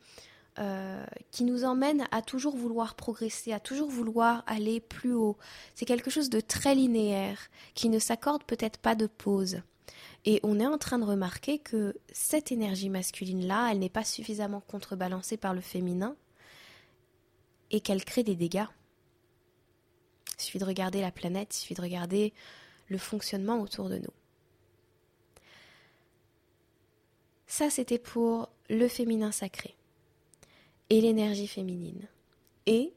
Euh, 0.59 1.05
qui 1.29 1.43
nous 1.43 1.65
emmène 1.65 2.07
à 2.09 2.23
toujours 2.23 2.55
vouloir 2.55 2.95
progresser, 2.95 3.53
à 3.53 3.59
toujours 3.59 3.91
vouloir 3.91 4.43
aller 4.47 4.79
plus 4.79 5.13
haut. 5.13 5.37
C'est 5.75 5.85
quelque 5.85 6.09
chose 6.09 6.31
de 6.31 6.39
très 6.39 6.73
linéaire, 6.73 7.37
qui 7.75 7.89
ne 7.89 7.99
s'accorde 7.99 8.43
peut-être 8.43 8.79
pas 8.79 8.95
de 8.95 9.05
pause. 9.05 9.61
Et 10.25 10.39
on 10.41 10.59
est 10.59 10.65
en 10.65 10.79
train 10.79 10.97
de 10.97 11.03
remarquer 11.03 11.59
que 11.59 11.95
cette 12.11 12.51
énergie 12.51 12.89
masculine-là, 12.89 13.69
elle 13.71 13.77
n'est 13.77 13.89
pas 13.89 14.03
suffisamment 14.03 14.61
contrebalancée 14.61 15.37
par 15.37 15.53
le 15.53 15.61
féminin 15.61 16.15
et 17.69 17.79
qu'elle 17.79 18.03
crée 18.03 18.23
des 18.23 18.35
dégâts. 18.35 18.65
Il 20.39 20.43
suffit 20.43 20.59
de 20.59 20.65
regarder 20.65 21.01
la 21.01 21.11
planète, 21.11 21.55
il 21.55 21.59
suffit 21.59 21.75
de 21.75 21.81
regarder 21.81 22.33
le 22.87 22.97
fonctionnement 22.97 23.61
autour 23.61 23.89
de 23.89 23.99
nous. 23.99 24.13
Ça, 27.45 27.69
c'était 27.69 27.99
pour 27.99 28.49
le 28.69 28.87
féminin 28.87 29.31
sacré 29.31 29.76
et 30.89 31.01
l'énergie 31.01 31.47
féminine. 31.47 32.07
Et 32.65 32.93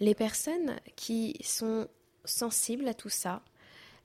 les 0.00 0.14
personnes 0.14 0.76
qui 0.96 1.36
sont 1.42 1.88
sensibles 2.24 2.88
à 2.88 2.94
tout 2.94 3.08
ça, 3.08 3.42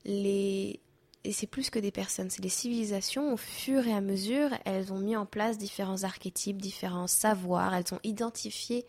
les... 0.04 0.80
et 1.24 1.32
c'est 1.32 1.46
plus 1.46 1.70
que 1.70 1.78
des 1.78 1.92
personnes, 1.92 2.30
c'est 2.30 2.42
des 2.42 2.48
civilisations, 2.48 3.32
au 3.32 3.36
fur 3.36 3.86
et 3.86 3.92
à 3.92 4.00
mesure, 4.00 4.50
elles 4.64 4.92
ont 4.92 4.98
mis 4.98 5.16
en 5.16 5.26
place 5.26 5.58
différents 5.58 6.04
archétypes, 6.04 6.60
différents 6.60 7.06
savoirs, 7.06 7.74
elles 7.74 7.94
ont 7.94 8.00
identifié 8.02 8.86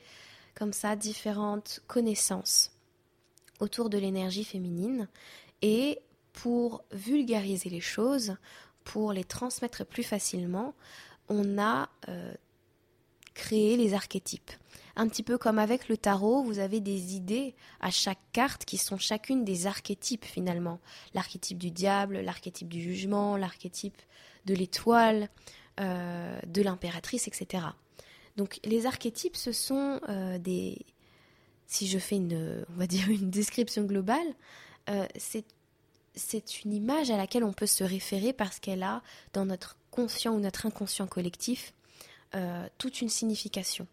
comme 0.56 0.74
ça 0.74 0.96
différentes 0.96 1.82
connaissances 1.88 2.72
autour 3.60 3.90
de 3.90 3.98
l'énergie 3.98 4.44
féminine 4.44 5.08
et 5.62 6.00
pour 6.34 6.84
vulgariser 6.92 7.70
les 7.70 7.82
choses, 7.82 8.36
pour 8.84 9.14
les 9.14 9.24
transmettre 9.24 9.86
plus 9.86 10.04
facilement, 10.04 10.74
on 11.30 11.58
a 11.58 11.90
euh, 12.10 12.34
créé 13.36 13.78
les 13.78 13.93
archétypes. 13.93 14.50
Un 14.95 15.08
petit 15.08 15.21
peu 15.21 15.38
comme 15.38 15.60
avec 15.60 15.89
le 15.89 15.98
tarot, 15.98 16.41
vous 16.41 16.58
avez 16.58 16.80
des 16.80 17.15
idées 17.15 17.54
à 17.82 17.91
chaque 17.91 18.19
carte 18.32 18.65
qui 18.65 18.78
sont 18.78 18.98
chacune 18.98 19.43
des 19.43 19.67
archétypes 19.67 20.26
finalement. 20.26 20.80
L'archétype 21.13 21.60
du 21.60 21.69
diable, 21.69 22.21
l'archétype 22.21 22.69
du 22.69 22.82
jugement, 22.82 23.38
l'archétype 23.38 24.02
de 24.45 24.56
l'étoile, 24.56 25.30
euh, 25.80 26.39
de 26.48 26.62
l'impératrice, 26.62 27.28
etc. 27.28 27.65
Donc 28.38 28.60
les 28.63 28.86
archétypes, 28.86 29.36
ce 29.36 29.52
sont 29.52 30.00
euh, 30.10 30.39
des... 30.39 30.80
Si 31.67 31.88
je 31.88 32.00
fais 32.00 32.15
une, 32.15 32.65
on 32.74 32.80
va 32.80 32.88
dire 32.88 33.10
une 33.10 33.30
description 33.30 33.84
globale, 33.84 34.36
c'est 35.17 36.63
une 36.63 36.74
image 36.74 37.10
à 37.10 37.17
laquelle 37.17 37.43
on 37.43 37.54
peut 37.54 37.65
se 37.65 37.84
référer 37.84 38.34
parce 38.34 38.60
qu'elle 38.60 38.84
a, 38.84 39.02
dans 39.34 39.45
notre 39.45 39.76
conscient 39.89 40.36
ou 40.36 40.39
notre 40.39 40.67
inconscient 40.67 41.08
collectif, 41.08 41.74
euh, 42.36 42.67
toute 42.78 43.02
une 43.02 43.10
signification. 43.10 43.88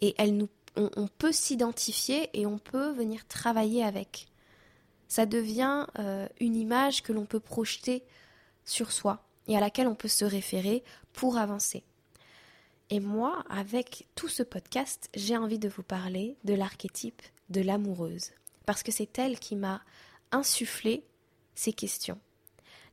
Et 0.00 0.14
elle 0.18 0.36
nous, 0.36 0.48
on, 0.76 1.06
peut 1.06 1.32
s'identifier 1.32 2.28
et 2.32 2.46
on 2.46 2.58
peut 2.58 2.90
venir 2.90 3.26
travailler 3.26 3.84
avec. 3.84 4.26
Ça 5.08 5.26
devient 5.26 5.86
euh, 5.98 6.26
une 6.40 6.56
image 6.56 7.02
que 7.02 7.12
l'on 7.12 7.26
peut 7.26 7.40
projeter 7.40 8.02
sur 8.64 8.90
soi 8.90 9.22
et 9.46 9.56
à 9.56 9.60
laquelle 9.60 9.86
on 9.86 9.94
peut 9.94 10.08
se 10.08 10.24
référer 10.24 10.82
pour 11.12 11.38
avancer. 11.38 11.84
Et 12.90 13.00
moi, 13.00 13.44
avec 13.48 14.06
tout 14.14 14.28
ce 14.28 14.42
podcast, 14.42 15.08
j'ai 15.14 15.36
envie 15.36 15.58
de 15.58 15.68
vous 15.68 15.82
parler 15.82 16.36
de 16.44 16.54
l'archétype 16.54 17.22
de 17.50 17.60
l'amoureuse, 17.60 18.32
parce 18.66 18.82
que 18.82 18.92
c'est 18.92 19.18
elle 19.18 19.38
qui 19.38 19.56
m'a 19.56 19.82
insuffler 20.32 21.04
ces 21.54 21.72
questions. 21.72 22.18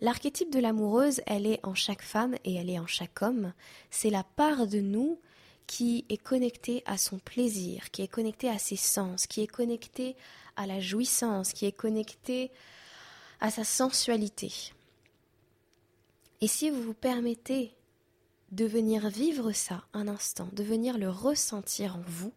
L'archétype 0.01 0.51
de 0.51 0.59
l'amoureuse, 0.59 1.21
elle 1.27 1.45
est 1.45 1.63
en 1.63 1.75
chaque 1.75 2.01
femme 2.01 2.35
et 2.43 2.55
elle 2.55 2.71
est 2.71 2.79
en 2.79 2.87
chaque 2.87 3.21
homme. 3.21 3.53
C'est 3.91 4.09
la 4.09 4.23
part 4.23 4.65
de 4.65 4.79
nous 4.79 5.19
qui 5.67 6.05
est 6.09 6.17
connectée 6.17 6.81
à 6.87 6.97
son 6.97 7.19
plaisir, 7.19 7.91
qui 7.91 8.01
est 8.01 8.07
connectée 8.07 8.49
à 8.49 8.57
ses 8.57 8.75
sens, 8.75 9.27
qui 9.27 9.41
est 9.41 9.47
connectée 9.47 10.15
à 10.55 10.65
la 10.65 10.79
jouissance, 10.79 11.53
qui 11.53 11.67
est 11.67 11.71
connectée 11.71 12.51
à 13.39 13.51
sa 13.51 13.63
sensualité. 13.63 14.51
Et 16.41 16.47
si 16.47 16.71
vous 16.71 16.81
vous 16.81 16.95
permettez 16.95 17.75
de 18.51 18.65
venir 18.65 19.07
vivre 19.07 19.51
ça 19.51 19.85
un 19.93 20.07
instant, 20.07 20.49
de 20.51 20.63
venir 20.63 20.97
le 20.97 21.09
ressentir 21.09 21.95
en 21.95 22.03
vous, 22.07 22.33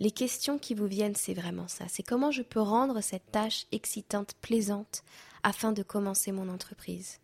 les 0.00 0.10
questions 0.10 0.58
qui 0.58 0.74
vous 0.74 0.86
viennent, 0.86 1.14
c'est 1.14 1.34
vraiment 1.34 1.68
ça. 1.68 1.84
C'est 1.88 2.02
comment 2.02 2.30
je 2.30 2.42
peux 2.42 2.60
rendre 2.60 3.00
cette 3.00 3.30
tâche 3.30 3.66
excitante, 3.70 4.34
plaisante, 4.40 5.04
afin 5.42 5.72
de 5.72 5.82
commencer 5.82 6.32
mon 6.32 6.48
entreprise. 6.48 7.20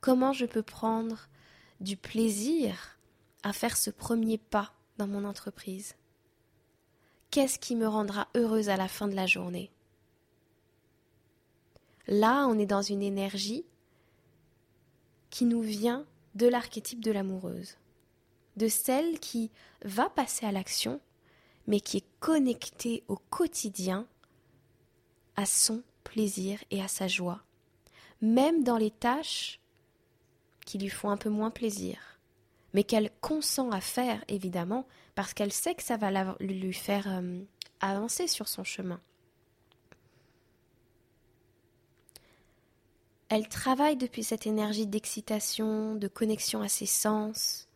Comment 0.00 0.32
je 0.32 0.46
peux 0.46 0.62
prendre 0.62 1.28
du 1.80 1.96
plaisir 1.96 2.98
à 3.42 3.52
faire 3.52 3.76
ce 3.76 3.90
premier 3.90 4.38
pas 4.38 4.72
dans 4.96 5.06
mon 5.06 5.24
entreprise? 5.24 5.94
Qu'est-ce 7.30 7.58
qui 7.58 7.76
me 7.76 7.86
rendra 7.86 8.28
heureuse 8.34 8.68
à 8.68 8.76
la 8.76 8.88
fin 8.88 9.08
de 9.08 9.14
la 9.14 9.26
journée? 9.26 9.70
Là, 12.06 12.46
on 12.48 12.58
est 12.58 12.66
dans 12.66 12.82
une 12.82 13.02
énergie 13.02 13.64
qui 15.30 15.44
nous 15.44 15.60
vient 15.60 16.06
de 16.34 16.46
l'archétype 16.46 17.04
de 17.04 17.10
l'amoureuse, 17.10 17.76
de 18.56 18.68
celle 18.68 19.20
qui 19.20 19.50
va 19.84 20.08
passer 20.08 20.46
à 20.46 20.52
l'action 20.52 21.00
mais 21.68 21.80
qui 21.80 21.98
est 21.98 22.06
connecté 22.18 23.04
au 23.06 23.16
quotidien 23.16 24.08
à 25.36 25.46
son 25.46 25.82
plaisir 26.08 26.58
et 26.70 26.82
à 26.82 26.88
sa 26.88 27.06
joie, 27.06 27.42
même 28.20 28.64
dans 28.64 28.78
les 28.78 28.90
tâches 28.90 29.60
qui 30.64 30.78
lui 30.78 30.88
font 30.88 31.10
un 31.10 31.16
peu 31.16 31.28
moins 31.30 31.50
plaisir, 31.50 31.98
mais 32.72 32.84
qu'elle 32.84 33.10
consent 33.20 33.70
à 33.70 33.80
faire 33.80 34.24
évidemment 34.28 34.86
parce 35.14 35.34
qu'elle 35.34 35.52
sait 35.52 35.74
que 35.74 35.82
ça 35.82 35.96
va 35.96 36.36
lui 36.40 36.72
faire 36.72 37.06
euh, 37.08 37.40
avancer 37.80 38.26
sur 38.26 38.48
son 38.48 38.64
chemin. 38.64 39.00
Elle 43.28 43.48
travaille 43.48 43.96
depuis 43.96 44.24
cette 44.24 44.46
énergie 44.46 44.86
d'excitation, 44.86 45.94
de 45.94 46.08
connexion 46.08 46.62
à 46.62 46.68
ses 46.68 46.86
sens. 46.86 47.68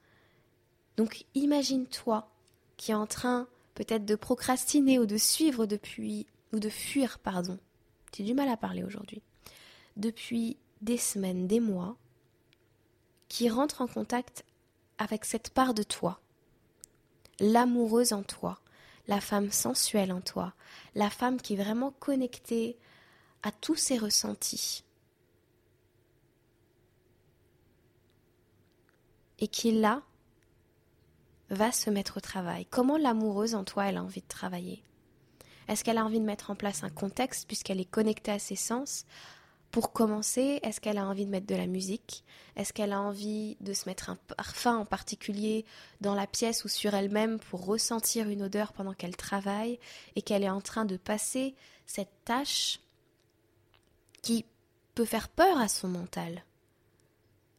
Donc 0.97 1.27
imagine-toi 1.35 2.31
qui 2.79 2.93
est 2.93 2.95
en 2.95 3.07
train 3.07 3.47
peut-être 3.75 4.07
de 4.07 4.15
procrastiner 4.15 4.99
ou 4.99 5.07
de 5.07 5.19
suivre 5.19 5.67
depuis, 5.67 6.27
ou 6.53 6.59
de 6.59 6.71
fuir, 6.71 7.19
pardon. 7.19 7.59
J'ai 8.15 8.25
du 8.25 8.35
mal 8.35 8.49
à 8.49 8.57
parler 8.57 8.85
aujourd'hui. 8.85 9.23
Depuis 9.97 10.59
des 10.81 10.99
semaines, 10.99 11.47
des 11.47 11.61
mois, 11.61 11.97
qui 13.29 13.49
rentre 13.49 13.81
en 13.81 13.87
contact 13.87 14.45
avec 14.99 15.25
cette 15.25 15.51
part 15.51 15.73
de 15.73 15.83
toi, 15.83 16.21
l'amoureuse 17.41 18.13
en 18.13 18.23
toi, 18.23 18.61
la 19.09 19.21
femme 19.21 19.51
sensuelle 19.51 20.13
en 20.13 20.21
toi, 20.21 20.55
la 20.95 21.11
femme 21.11 21.41
qui 21.41 21.55
est 21.55 21.63
vraiment 21.63 21.93
connectée 21.93 22.77
à 23.43 23.51
tous 23.51 23.77
ses 23.77 23.99
ressentis. 23.99 24.85
Et 29.39 29.49
qui 29.49 29.73
là 29.73 30.03
va 31.51 31.73
se 31.73 31.91
mettre 31.91 32.19
au 32.19 32.21
travail. 32.21 32.67
Comment 32.67 32.97
l'amoureuse 32.97 33.55
en 33.55 33.65
toi, 33.65 33.87
elle 33.87 33.97
a 33.97 34.03
envie 34.03 34.21
de 34.21 34.29
travailler? 34.29 34.83
Est-ce 35.69 35.85
qu'elle 35.85 35.99
a 35.99 36.05
envie 36.05 36.21
de 36.21 36.25
mettre 36.25 36.51
en 36.51 36.55
place 36.55 36.85
un 36.85 36.91
contexte 36.91 37.47
puisqu'elle 37.47 37.81
est 37.81 37.91
connectée 37.91 38.33
à 38.33 38.39
ses 38.39 38.57
sens? 38.57 39.05
Pour 39.71 39.93
commencer, 39.93 40.61
est-ce 40.63 40.83
qu'elle 40.83 40.99
a 40.99 41.07
envie 41.07 41.25
de 41.25 41.31
mettre 41.31 41.47
de 41.47 41.55
la 41.55 41.67
musique? 41.67 42.25
Est-ce 42.57 42.75
qu'elle 42.75 42.93
a 42.93 43.01
envie 43.01 43.57
de 43.61 43.73
se 43.73 43.89
mettre 43.89 44.11
un 44.11 44.17
parfum 44.37 44.77
en 44.77 44.85
particulier 44.85 45.65
dans 46.03 46.15
la 46.15 46.27
pièce 46.27 46.65
ou 46.67 46.69
sur 46.69 46.93
elle-même 46.93 47.39
pour 47.39 47.65
ressentir 47.65 48.29
une 48.29 48.43
odeur 48.43 48.75
pendant 48.75 48.93
qu'elle 48.93 49.17
travaille 49.17 49.79
et 50.15 50.21
qu'elle 50.21 50.43
est 50.43 50.51
en 50.51 50.61
train 50.61 50.85
de 50.85 50.99
passer 50.99 51.55
cette 51.87 52.13
tâche 52.27 52.81
qui 54.21 54.45
peut 54.95 55.07
faire 55.07 55.31
peur 55.31 55.59
à 55.59 55.69
son 55.69 55.89
mental, 55.89 56.45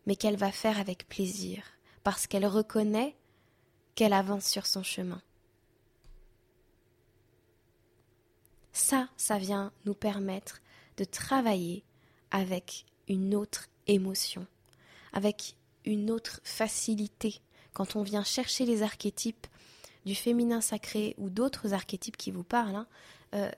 mais 0.06 0.16
qu'elle 0.16 0.38
va 0.38 0.52
faire 0.52 0.80
avec 0.80 1.10
plaisir 1.10 1.64
parce 2.04 2.28
qu'elle 2.28 2.46
reconnaît 2.46 3.16
qu'elle 3.96 4.14
avance 4.14 4.46
sur 4.46 4.68
son 4.68 4.84
chemin? 4.84 5.22
Ça, 8.74 9.08
ça 9.18 9.38
vient 9.38 9.72
nous 9.86 9.94
permettre 9.94 10.62
de 10.98 11.04
travailler 11.04 11.84
avec 12.32 12.86
une 13.08 13.36
autre 13.36 13.70
émotion, 13.88 14.46
avec 15.14 15.56
une 15.86 16.12
autre 16.12 16.42
facilité. 16.44 17.42
Quand 17.74 17.96
on 17.96 18.04
vient 18.04 18.24
chercher 18.24 18.66
les 18.66 18.84
archétypes 18.84 19.48
du 20.06 20.16
féminin 20.16 20.62
sacré 20.62 21.16
ou 21.18 21.30
d'autres 21.30 21.74
archétypes 21.74 22.18
qui 22.18 22.32
vous 22.32 22.44
parlent, 22.44 22.76
hein, 22.76 22.88
euh, 23.36 23.52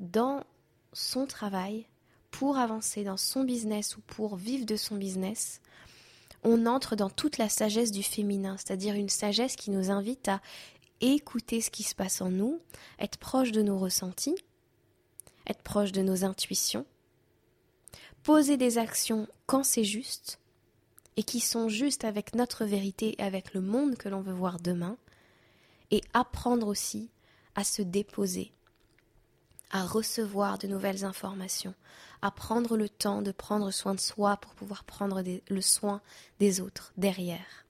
dans 0.00 0.44
son 0.92 1.26
travail, 1.26 1.86
pour 2.30 2.58
avancer 2.58 3.04
dans 3.04 3.16
son 3.16 3.44
business 3.44 3.96
ou 3.96 4.00
pour 4.02 4.36
vivre 4.36 4.66
de 4.66 4.76
son 4.76 4.96
business, 4.96 5.60
on 6.44 6.66
entre 6.66 6.94
dans 6.94 7.10
toute 7.10 7.38
la 7.38 7.48
sagesse 7.48 7.90
du 7.90 8.02
féminin, 8.02 8.56
c'est-à-dire 8.56 8.94
une 8.94 9.08
sagesse 9.08 9.56
qui 9.56 9.70
nous 9.70 9.90
invite 9.90 10.28
à 10.28 10.40
écouter 11.00 11.60
ce 11.60 11.70
qui 11.70 11.82
se 11.82 11.94
passe 11.94 12.20
en 12.20 12.30
nous, 12.30 12.60
être 12.98 13.18
proche 13.18 13.52
de 13.52 13.62
nos 13.62 13.78
ressentis, 13.78 14.36
être 15.46 15.62
proche 15.62 15.92
de 15.92 16.02
nos 16.02 16.24
intuitions, 16.24 16.86
poser 18.22 18.56
des 18.56 18.78
actions 18.78 19.28
quand 19.46 19.64
c'est 19.64 19.84
juste, 19.84 20.38
et 21.16 21.22
qui 21.22 21.40
sont 21.40 21.68
justes 21.68 22.04
avec 22.04 22.34
notre 22.34 22.64
vérité 22.64 23.16
et 23.18 23.24
avec 23.24 23.54
le 23.54 23.60
monde 23.60 23.96
que 23.96 24.08
l'on 24.08 24.20
veut 24.20 24.32
voir 24.32 24.60
demain, 24.60 24.96
et 25.90 26.02
apprendre 26.12 26.66
aussi 26.66 27.10
à 27.54 27.64
se 27.64 27.82
déposer, 27.82 28.52
à 29.70 29.84
recevoir 29.84 30.58
de 30.58 30.66
nouvelles 30.66 31.04
informations, 31.04 31.74
à 32.22 32.30
prendre 32.30 32.76
le 32.76 32.88
temps 32.88 33.22
de 33.22 33.32
prendre 33.32 33.70
soin 33.70 33.94
de 33.94 34.00
soi 34.00 34.36
pour 34.36 34.54
pouvoir 34.54 34.84
prendre 34.84 35.22
le 35.22 35.60
soin 35.60 36.02
des 36.38 36.60
autres 36.60 36.92
derrière. 36.96 37.67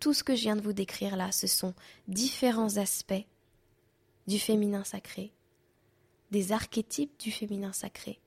Tout 0.00 0.14
ce 0.14 0.22
que 0.22 0.36
je 0.36 0.42
viens 0.42 0.56
de 0.56 0.60
vous 0.60 0.72
décrire 0.72 1.16
là, 1.16 1.32
ce 1.32 1.46
sont 1.46 1.74
différents 2.06 2.76
aspects 2.76 3.26
du 4.26 4.38
féminin 4.38 4.84
sacré, 4.84 5.32
des 6.30 6.52
archétypes 6.52 7.18
du 7.18 7.32
féminin 7.32 7.72
sacré. 7.72 8.20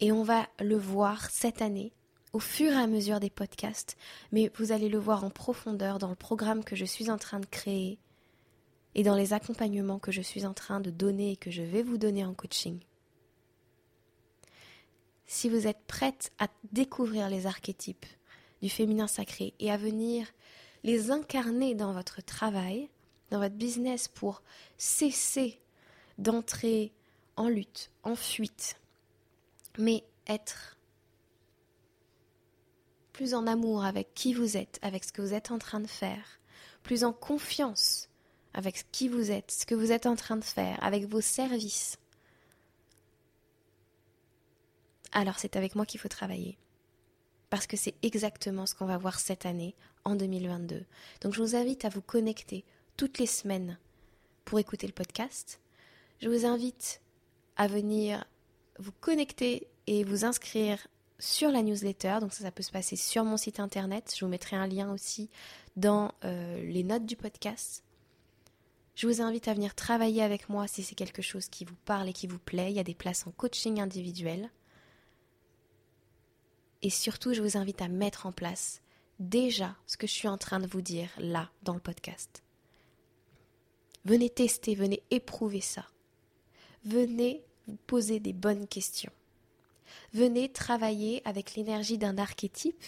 Et 0.00 0.12
on 0.12 0.22
va 0.22 0.48
le 0.60 0.76
voir 0.76 1.30
cette 1.30 1.62
année 1.62 1.92
au 2.32 2.40
fur 2.40 2.72
et 2.72 2.76
à 2.76 2.86
mesure 2.88 3.20
des 3.20 3.30
podcasts, 3.30 3.96
mais 4.32 4.50
vous 4.56 4.72
allez 4.72 4.88
le 4.88 4.98
voir 4.98 5.24
en 5.24 5.30
profondeur 5.30 5.98
dans 5.98 6.08
le 6.08 6.16
programme 6.16 6.64
que 6.64 6.76
je 6.76 6.84
suis 6.84 7.10
en 7.10 7.16
train 7.16 7.38
de 7.38 7.46
créer 7.46 7.98
et 8.96 9.04
dans 9.04 9.14
les 9.14 9.32
accompagnements 9.32 10.00
que 10.00 10.12
je 10.12 10.20
suis 10.20 10.44
en 10.44 10.52
train 10.52 10.80
de 10.80 10.90
donner 10.90 11.32
et 11.32 11.36
que 11.36 11.50
je 11.50 11.62
vais 11.62 11.82
vous 11.82 11.96
donner 11.96 12.24
en 12.24 12.34
coaching 12.34 12.80
si 15.26 15.48
vous 15.48 15.66
êtes 15.66 15.84
prête 15.86 16.32
à 16.38 16.48
découvrir 16.72 17.28
les 17.28 17.46
archétypes 17.46 18.06
du 18.64 18.70
féminin 18.70 19.06
sacré 19.06 19.52
et 19.60 19.70
à 19.70 19.76
venir 19.76 20.26
les 20.84 21.10
incarner 21.10 21.74
dans 21.74 21.92
votre 21.92 22.22
travail, 22.22 22.88
dans 23.30 23.38
votre 23.38 23.56
business 23.56 24.08
pour 24.08 24.42
cesser 24.78 25.60
d'entrer 26.16 26.90
en 27.36 27.50
lutte, 27.50 27.90
en 28.04 28.16
fuite, 28.16 28.80
mais 29.76 30.02
être 30.26 30.78
plus 33.12 33.34
en 33.34 33.46
amour 33.46 33.84
avec 33.84 34.14
qui 34.14 34.32
vous 34.32 34.56
êtes, 34.56 34.78
avec 34.80 35.04
ce 35.04 35.12
que 35.12 35.20
vous 35.20 35.34
êtes 35.34 35.50
en 35.50 35.58
train 35.58 35.80
de 35.80 35.86
faire, 35.86 36.40
plus 36.82 37.04
en 37.04 37.12
confiance 37.12 38.08
avec 38.54 38.90
qui 38.92 39.08
vous 39.08 39.30
êtes, 39.30 39.50
ce 39.50 39.66
que 39.66 39.74
vous 39.74 39.92
êtes 39.92 40.06
en 40.06 40.16
train 40.16 40.38
de 40.38 40.44
faire, 40.44 40.82
avec 40.82 41.04
vos 41.04 41.20
services, 41.20 41.98
alors 45.12 45.38
c'est 45.38 45.56
avec 45.56 45.74
moi 45.74 45.84
qu'il 45.84 46.00
faut 46.00 46.08
travailler. 46.08 46.56
Parce 47.54 47.68
que 47.68 47.76
c'est 47.76 47.94
exactement 48.02 48.66
ce 48.66 48.74
qu'on 48.74 48.84
va 48.84 48.98
voir 48.98 49.20
cette 49.20 49.46
année, 49.46 49.76
en 50.02 50.16
2022. 50.16 50.82
Donc 51.20 51.34
je 51.34 51.40
vous 51.40 51.54
invite 51.54 51.84
à 51.84 51.88
vous 51.88 52.00
connecter 52.00 52.64
toutes 52.96 53.20
les 53.20 53.28
semaines 53.28 53.78
pour 54.44 54.58
écouter 54.58 54.88
le 54.88 54.92
podcast. 54.92 55.60
Je 56.20 56.28
vous 56.28 56.46
invite 56.46 57.00
à 57.56 57.68
venir 57.68 58.24
vous 58.80 58.90
connecter 59.00 59.68
et 59.86 60.02
vous 60.02 60.24
inscrire 60.24 60.84
sur 61.20 61.52
la 61.52 61.62
newsletter. 61.62 62.18
Donc 62.20 62.32
ça, 62.32 62.42
ça 62.42 62.50
peut 62.50 62.64
se 62.64 62.72
passer 62.72 62.96
sur 62.96 63.22
mon 63.22 63.36
site 63.36 63.60
internet. 63.60 64.12
Je 64.18 64.24
vous 64.24 64.30
mettrai 64.32 64.56
un 64.56 64.66
lien 64.66 64.92
aussi 64.92 65.30
dans 65.76 66.10
euh, 66.24 66.60
les 66.60 66.82
notes 66.82 67.06
du 67.06 67.14
podcast. 67.14 67.84
Je 68.96 69.06
vous 69.06 69.22
invite 69.22 69.46
à 69.46 69.54
venir 69.54 69.76
travailler 69.76 70.24
avec 70.24 70.48
moi 70.48 70.66
si 70.66 70.82
c'est 70.82 70.96
quelque 70.96 71.22
chose 71.22 71.46
qui 71.46 71.64
vous 71.64 71.76
parle 71.84 72.08
et 72.08 72.12
qui 72.12 72.26
vous 72.26 72.40
plaît. 72.40 72.72
Il 72.72 72.76
y 72.76 72.80
a 72.80 72.84
des 72.84 72.96
places 72.96 73.28
en 73.28 73.30
coaching 73.30 73.80
individuel. 73.80 74.50
Et 76.84 76.90
surtout, 76.90 77.32
je 77.32 77.40
vous 77.40 77.56
invite 77.56 77.80
à 77.80 77.88
mettre 77.88 78.26
en 78.26 78.32
place 78.32 78.82
déjà 79.18 79.74
ce 79.86 79.96
que 79.96 80.06
je 80.06 80.12
suis 80.12 80.28
en 80.28 80.36
train 80.36 80.60
de 80.60 80.66
vous 80.66 80.82
dire 80.82 81.08
là 81.18 81.50
dans 81.62 81.72
le 81.72 81.80
podcast. 81.80 82.42
Venez 84.04 84.28
tester, 84.28 84.74
venez 84.74 85.02
éprouver 85.10 85.62
ça. 85.62 85.86
Venez 86.84 87.42
vous 87.66 87.78
poser 87.86 88.20
des 88.20 88.34
bonnes 88.34 88.68
questions. 88.68 89.12
Venez 90.12 90.52
travailler 90.52 91.22
avec 91.24 91.54
l'énergie 91.54 91.96
d'un 91.96 92.18
archétype 92.18 92.84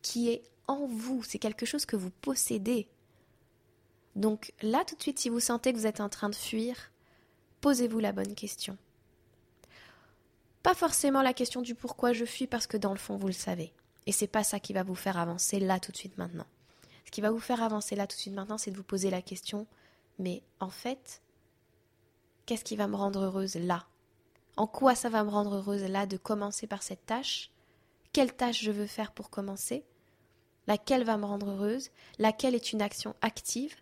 qui 0.00 0.30
est 0.30 0.44
en 0.68 0.86
vous, 0.86 1.24
c'est 1.24 1.40
quelque 1.40 1.66
chose 1.66 1.86
que 1.86 1.96
vous 1.96 2.10
possédez. 2.20 2.86
Donc 4.14 4.52
là 4.62 4.84
tout 4.84 4.94
de 4.94 5.02
suite, 5.02 5.18
si 5.18 5.28
vous 5.28 5.40
sentez 5.40 5.72
que 5.72 5.78
vous 5.78 5.88
êtes 5.88 6.00
en 6.00 6.08
train 6.08 6.28
de 6.28 6.36
fuir, 6.36 6.92
posez-vous 7.60 7.98
la 7.98 8.12
bonne 8.12 8.36
question. 8.36 8.78
Pas 10.62 10.74
forcément 10.74 11.22
la 11.22 11.34
question 11.34 11.60
du 11.60 11.74
pourquoi 11.74 12.12
je 12.12 12.24
fuis 12.24 12.46
parce 12.46 12.66
que 12.66 12.76
dans 12.76 12.92
le 12.92 12.98
fond 12.98 13.16
vous 13.16 13.26
le 13.26 13.32
savez. 13.32 13.72
Et 14.06 14.12
c'est 14.12 14.26
pas 14.26 14.44
ça 14.44 14.60
qui 14.60 14.72
va 14.72 14.82
vous 14.82 14.94
faire 14.94 15.18
avancer 15.18 15.60
là 15.60 15.80
tout 15.80 15.92
de 15.92 15.96
suite 15.96 16.18
maintenant. 16.18 16.46
Ce 17.04 17.10
qui 17.10 17.20
va 17.20 17.30
vous 17.30 17.40
faire 17.40 17.62
avancer 17.62 17.96
là 17.96 18.06
tout 18.06 18.16
de 18.16 18.20
suite 18.20 18.34
maintenant, 18.34 18.58
c'est 18.58 18.70
de 18.70 18.76
vous 18.76 18.82
poser 18.82 19.10
la 19.10 19.22
question 19.22 19.66
mais 20.18 20.42
en 20.60 20.70
fait, 20.70 21.22
qu'est-ce 22.46 22.64
qui 22.64 22.76
va 22.76 22.86
me 22.86 22.96
rendre 22.96 23.24
heureuse 23.24 23.56
là? 23.56 23.86
En 24.56 24.66
quoi 24.66 24.94
ça 24.94 25.08
va 25.08 25.24
me 25.24 25.30
rendre 25.30 25.56
heureuse 25.56 25.84
là 25.84 26.06
de 26.06 26.16
commencer 26.16 26.66
par 26.66 26.82
cette 26.82 27.06
tâche? 27.06 27.50
Quelle 28.12 28.34
tâche 28.34 28.62
je 28.62 28.70
veux 28.70 28.86
faire 28.86 29.12
pour 29.12 29.30
commencer? 29.30 29.84
Laquelle 30.66 31.04
va 31.04 31.16
me 31.16 31.24
rendre 31.24 31.50
heureuse? 31.50 31.90
Laquelle 32.18 32.54
est 32.54 32.72
une 32.72 32.82
action 32.82 33.16
active? 33.22 33.74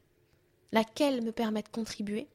Laquelle 0.72 1.22
me 1.22 1.32
permet 1.32 1.62
de 1.62 1.68
contribuer? 1.68 2.28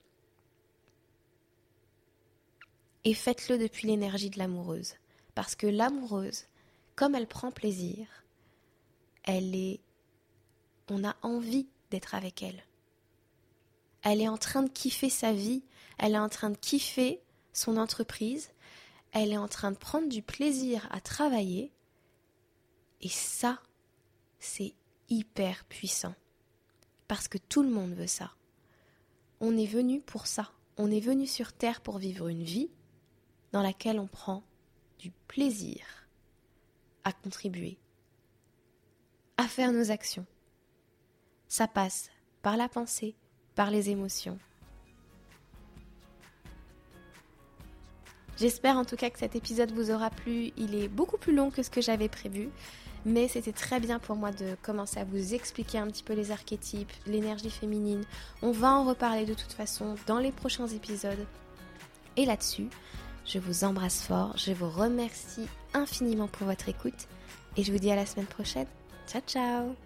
Et 3.06 3.14
faites-le 3.14 3.60
depuis 3.60 3.88
l'énergie 3.88 4.32
de 4.32 4.40
l'amoureuse. 4.40 4.96
Parce 5.36 5.56
que 5.56 5.68
l'amoureuse, 5.68 6.46
comme 6.96 7.14
elle 7.14 7.28
prend 7.28 7.52
plaisir, 7.52 8.08
elle 9.24 9.56
est. 9.56 9.80
On 10.90 11.04
a 11.04 11.16
envie 11.22 11.68
d'être 11.92 12.16
avec 12.16 12.42
elle. 12.42 12.64
Elle 14.02 14.22
est 14.22 14.28
en 14.28 14.38
train 14.38 14.64
de 14.64 14.70
kiffer 14.70 15.10
sa 15.10 15.34
vie, 15.34 15.64
elle 15.98 16.14
est 16.14 16.20
en 16.20 16.30
train 16.30 16.50
de 16.50 16.58
kiffer 16.58 17.22
son 17.54 17.78
entreprise, 17.78 18.52
elle 19.12 19.32
est 19.32 19.38
en 19.38 19.48
train 19.48 19.72
de 19.72 19.78
prendre 19.78 20.10
du 20.10 20.22
plaisir 20.22 20.88
à 20.92 21.00
travailler. 21.00 21.72
Et 23.02 23.10
ça, 23.10 23.60
c'est 24.40 24.74
hyper 25.10 25.66
puissant. 25.66 26.14
Parce 27.08 27.28
que 27.28 27.38
tout 27.38 27.64
le 27.64 27.70
monde 27.70 27.94
veut 27.94 28.08
ça. 28.08 28.32
On 29.40 29.58
est 29.58 29.66
venu 29.66 30.02
pour 30.02 30.28
ça. 30.28 30.52
On 30.78 30.92
est 30.92 31.00
venu 31.00 31.26
sur 31.26 31.54
Terre 31.54 31.82
pour 31.82 31.98
vivre 31.98 32.28
une 32.28 32.44
vie 32.44 32.70
dans 33.56 33.62
laquelle 33.62 34.02
on 34.02 34.08
prend 34.08 34.44
du 35.00 35.12
plaisir 35.30 35.80
à 37.06 37.14
contribuer, 37.14 37.78
à 39.38 39.48
faire 39.48 39.72
nos 39.72 39.92
actions. 39.92 40.26
Ça 41.48 41.66
passe 41.66 42.10
par 42.42 42.58
la 42.58 42.68
pensée, 42.68 43.16
par 43.56 43.72
les 43.72 43.90
émotions. 43.90 44.38
J'espère 48.36 48.76
en 48.76 48.84
tout 48.84 48.98
cas 48.98 49.10
que 49.10 49.20
cet 49.20 49.38
épisode 49.38 49.72
vous 49.72 49.90
aura 49.90 50.10
plu. 50.10 50.52
Il 50.58 50.76
est 50.76 50.90
beaucoup 50.90 51.18
plus 51.18 51.34
long 51.34 51.50
que 51.50 51.64
ce 51.64 51.70
que 51.70 51.80
j'avais 51.80 52.10
prévu, 52.10 52.50
mais 53.06 53.30
c'était 53.30 53.54
très 53.54 53.80
bien 53.80 54.00
pour 54.00 54.18
moi 54.18 54.34
de 54.34 54.58
commencer 54.64 55.00
à 55.00 55.06
vous 55.06 55.34
expliquer 55.34 55.78
un 55.78 55.88
petit 55.88 56.04
peu 56.04 56.12
les 56.12 56.32
archétypes, 56.32 56.92
l'énergie 57.08 57.50
féminine. 57.50 58.04
On 58.42 58.52
va 58.52 58.74
en 58.74 58.84
reparler 58.84 59.24
de 59.24 59.34
toute 59.34 59.54
façon 59.54 59.96
dans 60.08 60.20
les 60.20 60.34
prochains 60.34 60.68
épisodes. 60.68 61.26
Et 62.18 62.26
là-dessus, 62.26 62.68
je 63.26 63.40
vous 63.40 63.64
embrasse 63.64 64.02
fort, 64.02 64.34
je 64.38 64.54
vous 64.54 64.70
remercie 64.70 65.48
infiniment 65.74 66.28
pour 66.28 66.48
votre 66.48 66.70
écoute 66.70 67.08
et 67.58 67.64
je 67.64 67.72
vous 67.72 67.80
dis 67.80 67.92
à 67.92 67.96
la 67.96 68.06
semaine 68.06 68.28
prochaine. 68.28 68.68
Ciao 69.08 69.22
ciao 69.28 69.85